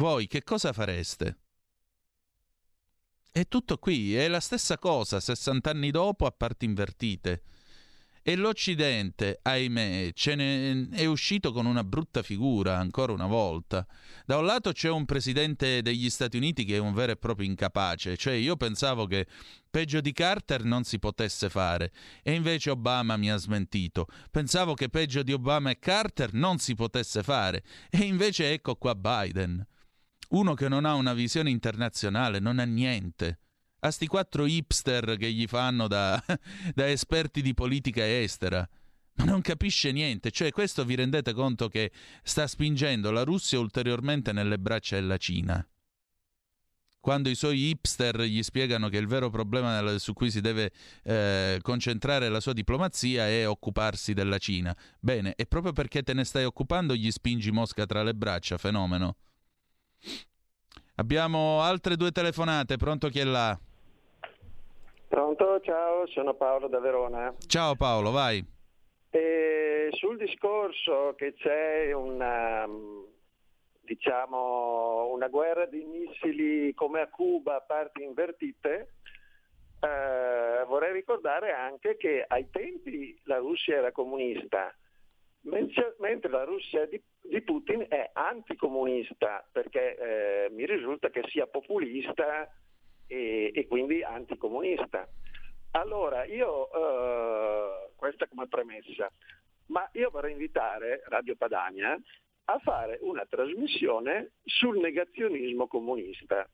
[0.00, 1.36] voi che cosa fareste?
[3.30, 7.42] È tutto qui, è la stessa cosa 60 anni dopo a parti invertite.
[8.22, 13.86] E l'Occidente, ahimè, ce ne è uscito con una brutta figura, ancora una volta.
[14.24, 17.46] Da un lato c'è un presidente degli Stati Uniti che è un vero e proprio
[17.46, 19.26] incapace, cioè io pensavo che
[19.70, 24.06] peggio di Carter non si potesse fare, e invece Obama mi ha smentito.
[24.30, 28.94] Pensavo che peggio di Obama e Carter non si potesse fare, e invece ecco qua
[28.94, 29.66] Biden.
[30.30, 33.38] Uno che non ha una visione internazionale, non ha niente
[33.80, 36.22] a sti quattro hipster che gli fanno da,
[36.74, 38.68] da esperti di politica estera.
[39.14, 41.90] Ma non capisce niente, cioè questo vi rendete conto che
[42.22, 45.66] sta spingendo la Russia ulteriormente nelle braccia della Cina.
[47.00, 50.70] Quando i suoi hipster gli spiegano che il vero problema su cui si deve
[51.02, 54.76] eh, concentrare la sua diplomazia è occuparsi della Cina.
[55.00, 59.16] Bene, e proprio perché te ne stai occupando gli spingi Mosca tra le braccia, fenomeno.
[60.96, 63.58] Abbiamo altre due telefonate, pronto chi è là?
[65.08, 67.34] Pronto, ciao, sono Paolo da Verona.
[67.46, 68.44] Ciao Paolo, vai.
[69.10, 72.64] E sul discorso che c'è una,
[73.82, 78.94] diciamo, una guerra di missili come a Cuba a parti invertite,
[79.80, 84.72] eh, vorrei ricordare anche che ai tempi la Russia era comunista,
[85.40, 87.59] mentre la Russia di, di Putin
[88.30, 92.48] anticomunista, perché eh, mi risulta che sia populista
[93.06, 95.08] e, e quindi anticomunista.
[95.72, 99.10] Allora, io, eh, questa come premessa,
[99.66, 101.96] ma io vorrei invitare Radio Padania
[102.44, 106.48] a fare una trasmissione sul negazionismo comunista,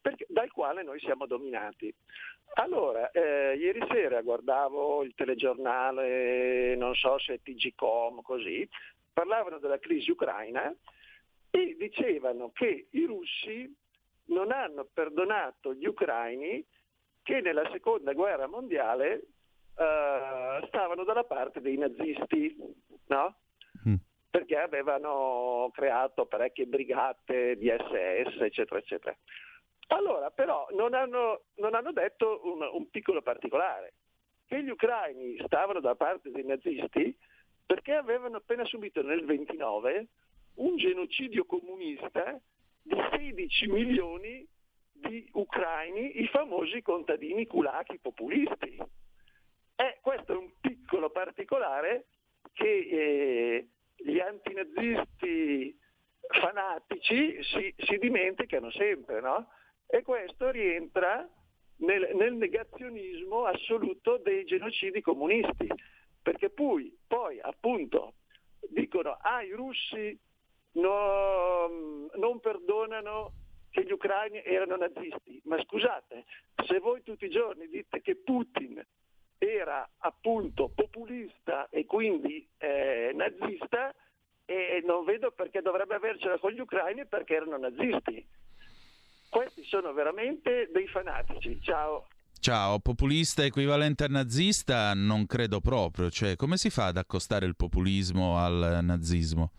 [0.00, 1.94] perché, dal quale noi siamo dominati.
[2.56, 8.68] Allora, eh, ieri sera guardavo il telegiornale, non so se TGCOM, così,
[9.14, 10.74] parlavano della crisi ucraina
[11.50, 13.72] e dicevano che i russi
[14.26, 16.66] non hanno perdonato gli ucraini
[17.22, 19.22] che nella seconda guerra mondiale
[19.76, 22.56] uh, stavano dalla parte dei nazisti,
[23.06, 23.36] no?
[23.86, 23.94] Mm.
[24.30, 29.16] perché avevano creato parecchie brigate di SS, eccetera, eccetera.
[29.88, 33.94] Allora, però, non hanno, non hanno detto un, un piccolo particolare,
[34.46, 37.16] che gli ucraini stavano dalla parte dei nazisti
[37.66, 40.08] perché avevano appena subito nel 29
[40.56, 42.40] un genocidio comunista
[42.82, 44.46] di 16 milioni
[44.92, 48.78] di ucraini, i famosi contadini kulaki populisti.
[49.76, 52.06] E questo è un piccolo particolare
[52.52, 55.76] che eh, gli antinazisti
[56.28, 59.48] fanatici si, si dimenticano sempre, no?
[59.86, 61.28] E questo rientra
[61.78, 65.68] nel, nel, negazionismo assoluto dei genocidi comunisti,
[66.24, 68.14] perché poi, poi appunto
[68.70, 70.18] dicono ah i russi
[70.72, 71.68] no,
[72.14, 73.32] non perdonano
[73.70, 75.38] che gli ucraini erano nazisti.
[75.44, 76.24] Ma scusate,
[76.66, 78.82] se voi tutti i giorni dite che Putin
[79.36, 83.94] era appunto populista e quindi eh, nazista,
[84.46, 88.26] e non vedo perché dovrebbe avercela con gli ucraini perché erano nazisti.
[89.28, 91.60] Questi sono veramente dei fanatici.
[91.60, 92.06] Ciao.
[92.44, 97.56] Ciao, populista equivalente a nazista non credo proprio, cioè come si fa ad accostare il
[97.56, 99.52] populismo al nazismo?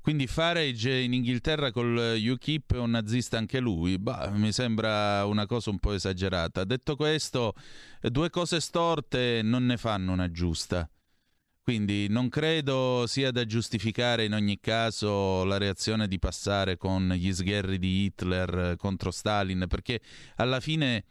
[0.00, 3.98] Quindi Farage in Inghilterra col UKIP è un nazista anche lui?
[3.98, 6.64] Bah, mi sembra una cosa un po' esagerata.
[6.64, 7.52] Detto questo,
[8.00, 10.88] due cose storte non ne fanno una giusta.
[11.60, 17.30] Quindi non credo sia da giustificare in ogni caso la reazione di passare con gli
[17.30, 20.00] sgherri di Hitler contro Stalin, perché
[20.36, 21.04] alla fine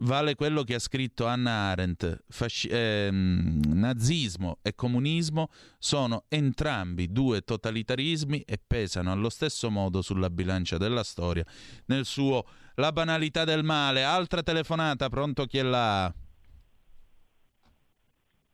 [0.00, 2.24] vale quello che ha scritto Anna Arendt.
[2.28, 5.48] Fasci- ehm, nazismo e comunismo
[5.78, 11.44] sono entrambi due totalitarismi e pesano allo stesso modo sulla bilancia della storia
[11.86, 12.44] nel suo
[12.76, 14.04] La banalità del male.
[14.04, 16.14] Altra telefonata, pronto chi è là?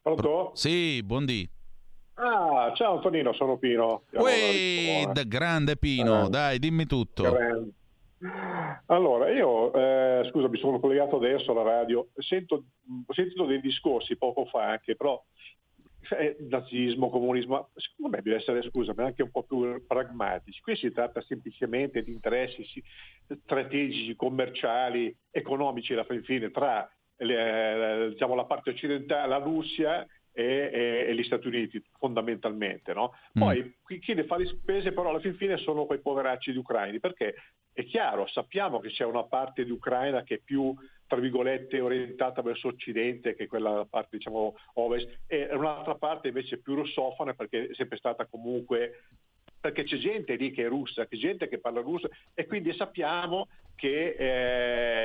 [0.00, 0.52] Pronto?
[0.54, 1.46] Sì, buondì.
[2.14, 4.04] Ah, ciao Antonino, sono Pino.
[4.12, 6.28] Uè, grande Pino, Eh.
[6.30, 7.22] dai, dimmi tutto.
[7.24, 7.72] Grande.
[8.86, 12.64] Allora, io, eh, scusa, mi sono collegato adesso alla radio, sento,
[13.06, 15.22] ho sentito dei discorsi poco fa anche, però
[16.18, 20.60] eh, nazismo, comunismo, secondo me deve essere, scusami, anche un po' più pragmatici.
[20.60, 22.82] Qui si tratta semplicemente di interessi si-
[23.42, 30.70] strategici, commerciali, economici alla fin fine tra le- diciamo, la parte occidentale, la Russia e,
[30.72, 32.92] e- e gli Stati Uniti fondamentalmente.
[32.92, 33.14] No?
[33.32, 36.58] Poi chi, chi ne fa le spese però alla fin fine sono quei poveracci di
[36.58, 37.34] ucraini, perché
[37.72, 40.74] è chiaro, sappiamo che c'è una parte di Ucraina che è più
[41.06, 46.74] tra virgolette orientata verso occidente che quella parte diciamo ovest e un'altra parte invece più
[46.74, 49.02] russofona perché è sempre stata comunque
[49.64, 53.48] perché c'è gente lì che è russa, c'è gente che parla russo e quindi sappiamo
[53.74, 54.14] che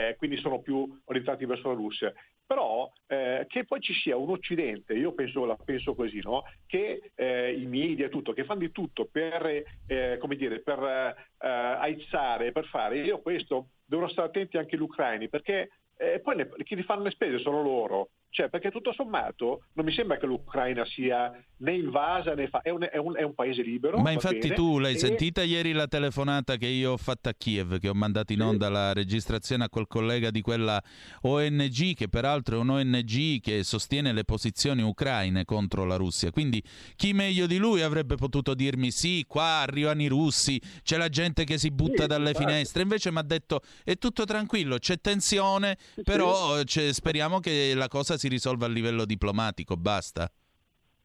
[0.10, 2.14] eh, quindi sono più orientati verso la Russia.
[2.46, 6.44] Però eh, che poi ci sia un Occidente, io penso, la penso così, no?
[6.66, 10.84] che eh, i media e tutto, che fanno di tutto per, eh, come dire, per
[10.84, 16.36] eh, aizzare, per fare, io questo devono stare attenti anche gli ucraini, perché eh, poi
[16.36, 18.10] le- chi li fanno le spese sono loro.
[18.32, 22.62] Cioè, perché tutto sommato non mi sembra che l'Ucraina sia né invasa né fa...
[22.62, 23.98] è, un, è un- è un paese libero.
[24.00, 27.34] Ma infatti bene, tu l'hai e- sentita ieri la telefonata che io ho fatto a
[27.36, 30.80] Kiev, che ho mandato in onda la registrazione a quel collega di quella
[31.22, 36.32] ONG, che peraltro è un ONG che sostiene le posizioni ucraine contro la Russia.
[36.32, 36.64] Quindi
[36.96, 41.44] chi meglio di lui avrebbe potuto dirmi sì, qua arrivano i russi, c'è la gente
[41.44, 42.46] che si butta Sì, dalle infatti.
[42.46, 42.82] finestre.
[42.84, 48.18] Invece mi ha detto è tutto tranquillo, c'è tensione, però cioè, speriamo che la cosa
[48.20, 50.32] si risolva a livello diplomatico, basta.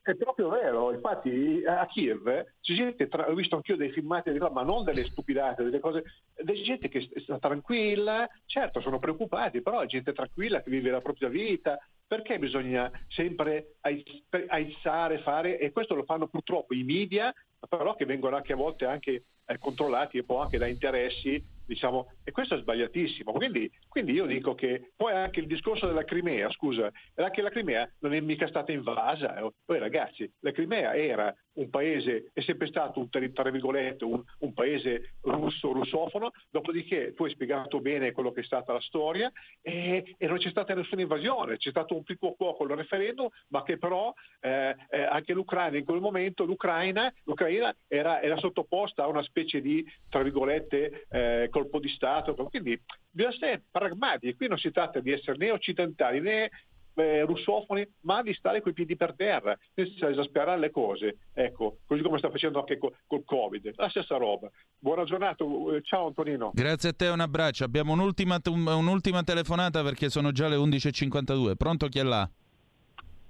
[0.03, 2.25] È proprio vero, infatti a Kiev
[2.61, 6.03] c'è gente, tra- ho visto anch'io dei filmati, di ma non delle stupidate, delle cose,
[6.35, 11.01] c'è gente che sta tranquilla, certo sono preoccupati, però è gente tranquilla che vive la
[11.01, 17.33] propria vita, perché bisogna sempre aiz- aizzare, fare, e questo lo fanno purtroppo i media,
[17.67, 22.13] però che vengono anche a volte anche eh, controllati e poi anche da interessi, diciamo,
[22.25, 23.33] e questo è sbagliatissimo.
[23.33, 27.89] Quindi, quindi io dico che poi anche il discorso della Crimea, scusa, anche la Crimea
[28.01, 29.37] non è mica stata invasa.
[29.37, 29.51] eh.
[29.65, 34.21] Poi ragazzi, la Crimea era un paese, è sempre stato un, ter- tra virgolette, un,
[34.41, 39.31] un paese russo, russofono, dopodiché tu hai spiegato bene quello che è stata la storia
[39.61, 43.29] e, e non c'è stata nessuna invasione, c'è stato un piccolo quo con il referendum,
[43.49, 47.54] ma che però eh, eh, anche l'Ucraina in quel momento, l'Ucraina, l'Ucraina
[47.89, 53.35] era, era sottoposta a una specie di, tra virgolette, eh, colpo di Stato, quindi bisogna
[53.35, 56.51] essere pragmatici, qui non si tratta di essere né occidentali né
[56.95, 62.03] eh, russofoni, ma di stare coi piedi per terra, senza esasperare le cose, ecco, così
[62.03, 64.49] come sta facendo anche col, col Covid, la stessa roba.
[64.79, 66.53] Buona giornata, eh, ciao Antonino.
[66.55, 67.65] Grazie a te, un abbraccio.
[67.65, 71.57] Abbiamo un'ultima, un'ultima telefonata perché sono già le 11.52.
[71.57, 72.29] Pronto chi è là?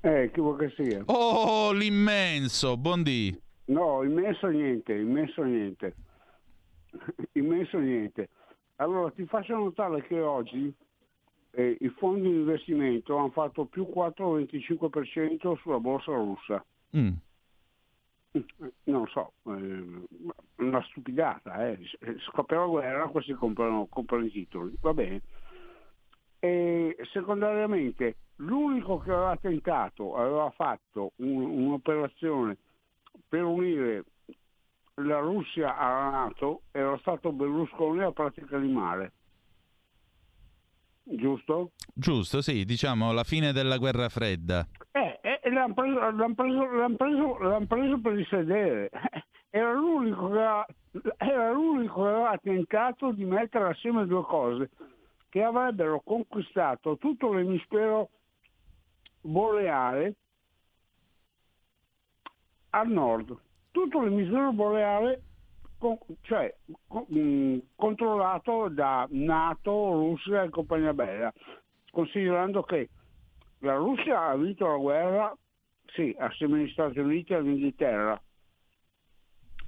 [0.00, 1.02] Eh, chi vuoi che sia?
[1.06, 3.43] Oh, l'immenso, buondì.
[3.66, 5.94] No, immenso niente, immenso niente.
[7.32, 8.28] immenso niente.
[8.76, 10.72] Allora ti faccio notare che oggi
[11.52, 16.64] eh, i fondi di investimento hanno fatto più 4,25% sulla borsa russa.
[16.96, 17.12] Mm.
[18.84, 20.02] Non so, eh,
[20.56, 21.78] una stupidata, eh.
[22.26, 25.22] scoppia la guerra, questi comprano, comprano i titoli, va bene.
[26.40, 32.56] E secondariamente, l'unico che aveva tentato, aveva fatto un- un'operazione
[33.28, 34.04] per unire
[34.96, 39.12] la Russia alla Nato era stato Berlusconi a pratica di mare.
[41.02, 41.72] Giusto?
[41.92, 44.66] Giusto, sì, diciamo la fine della guerra fredda.
[44.92, 48.90] Eh, eh, l'hanno preso, l'han preso, l'han preso- l'han preso per il sedere.
[49.50, 50.66] Era l'unico, che aveva,
[51.16, 54.70] era l'unico che aveva tentato di mettere assieme due cose
[55.28, 58.10] che avrebbero conquistato tutto l'emisfero
[59.20, 60.14] boreale
[62.74, 63.36] al nord.
[63.70, 65.22] Tutto l'emisfero boreale
[65.78, 66.54] con- cioè,
[66.86, 71.32] co- mh, controllato da Nato, Russia e compagnia bella.
[71.90, 72.88] considerando che
[73.60, 75.36] la Russia ha vinto la guerra,
[75.86, 78.20] sì, assieme agli Stati Uniti e all'Inghilterra,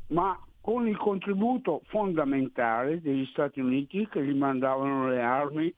[0.09, 5.73] ma con il contributo fondamentale degli Stati Uniti che gli mandavano le armi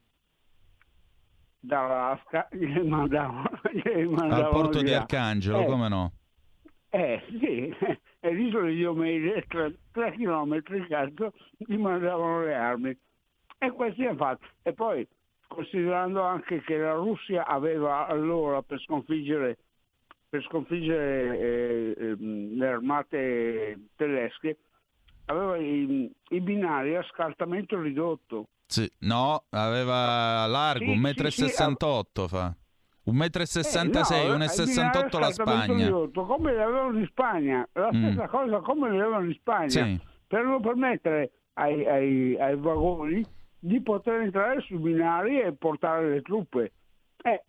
[1.59, 4.91] dall'Alaska, gli mandavano, gli mandavano Al porto di.
[4.93, 6.11] Arcangelo, Eh, come no?
[6.89, 7.73] Eh sì,
[8.19, 12.97] e l'isola di Diomede, tre, tre chilometri, cazzo, gli mandavano le armi.
[13.57, 14.47] E questi hanno fatto.
[14.63, 15.07] E poi,
[15.47, 19.57] considerando anche che la Russia aveva allora per sconfiggere,
[20.29, 24.57] per sconfiggere eh, ehm, le armate tedesche,
[25.25, 28.47] aveva i, i binari a scartamento ridotto.
[28.65, 28.89] Sì.
[28.99, 32.55] No, aveva largo, Sì, 1,68 m fa.
[33.11, 35.85] 1,66 Eh, no, m, i 1,68 binari m la a scartamento Spagna.
[35.85, 38.05] ridotto, come le avevano in Spagna, la Mm.
[38.11, 39.99] stessa cosa come le avevano in Spagna, Sì.
[40.27, 43.25] per non permettere ai, ai- ai vagoni
[43.59, 46.71] di poter entrare sui binari e portare le truppe.
[47.21, 47.43] Eh,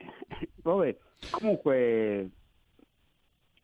[0.63, 0.97] vabbè,
[1.31, 2.31] comunque,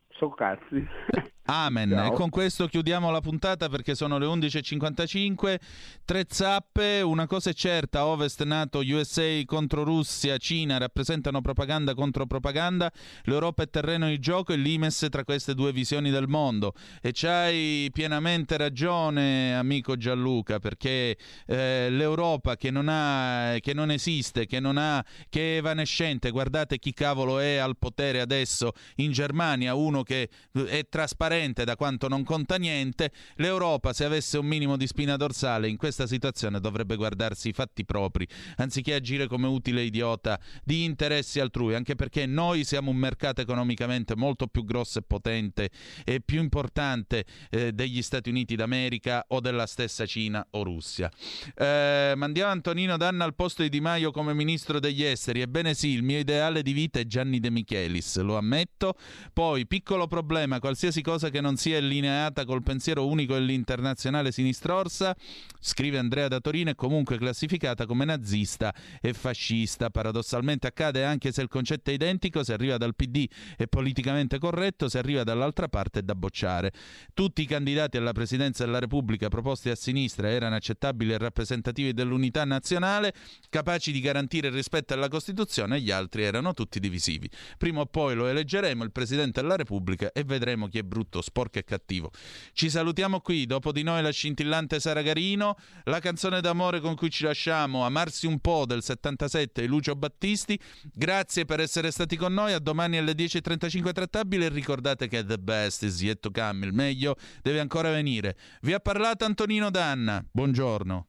[0.09, 0.85] so cazzi.
[1.49, 1.91] Amen.
[1.91, 2.11] Ciao.
[2.11, 5.57] E con questo chiudiamo la puntata perché sono le 11.55.
[6.03, 12.25] Tre zappe, una cosa è certa, Ovest, NATO, USA contro Russia, Cina rappresentano propaganda contro
[12.25, 12.91] propaganda,
[13.23, 16.73] l'Europa è terreno di gioco e l'Imes tra queste due visioni del mondo.
[17.01, 24.45] E c'hai pienamente ragione, amico Gianluca, perché eh, l'Europa che non, ha, che non esiste,
[24.45, 29.75] che non ha, che è evanescente, guardate chi cavolo è al potere adesso in Germania,
[29.75, 34.87] uno che è trasparente da quanto non conta niente, l'Europa se avesse un minimo di
[34.87, 40.39] spina dorsale in questa situazione dovrebbe guardarsi i fatti propri, anziché agire come utile idiota
[40.63, 45.69] di interessi altrui, anche perché noi siamo un mercato economicamente molto più grosso e potente
[46.03, 51.11] e più importante eh, degli Stati Uniti d'America o della stessa Cina o Russia.
[51.55, 55.41] Eh, mandiamo Antonino Danna al posto di Di Maio come ministro degli esteri.
[55.41, 58.95] Ebbene sì, il mio ideale di vita è Gianni De Michelis, lo ammetto.
[59.31, 65.15] Poi, piccolo problema, qualsiasi cosa che non sia allineata col pensiero unico dell'internazionale sinistra-orsa,
[65.59, 69.89] scrive Andrea da Torino, è comunque classificata come nazista e fascista.
[69.89, 74.89] Paradossalmente accade anche se il concetto è identico, se arriva dal PD è politicamente corretto,
[74.89, 76.71] se arriva dall'altra parte è da bocciare.
[77.13, 82.45] Tutti i candidati alla presidenza della Repubblica proposti a sinistra erano accettabili e rappresentativi dell'unità
[82.45, 83.13] nazionale,
[83.49, 87.29] capaci di garantire il rispetto alla Costituzione, gli altri erano tutti divisivi.
[87.57, 91.59] Prima o poi lo eleggeremo il Presidente della Repubblica e vedremo chi è brutto, sporco
[91.59, 92.11] e cattivo.
[92.53, 97.09] Ci salutiamo qui, dopo di noi la scintillante Sara Garino, la canzone d'amore con cui
[97.09, 100.59] ci lasciamo, Amarsi un po' del 77 di Lucio Battisti.
[100.93, 105.37] Grazie per essere stati con noi, a domani alle 10.35 trattabile e ricordate che the
[105.37, 108.37] best is yet to come, il meglio deve ancora venire.
[108.61, 111.07] Vi ha parlato Antonino Danna, buongiorno.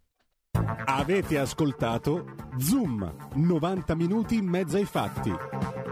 [0.86, 5.87] Avete ascoltato Zoom, 90 minuti in mezzo ai fatti.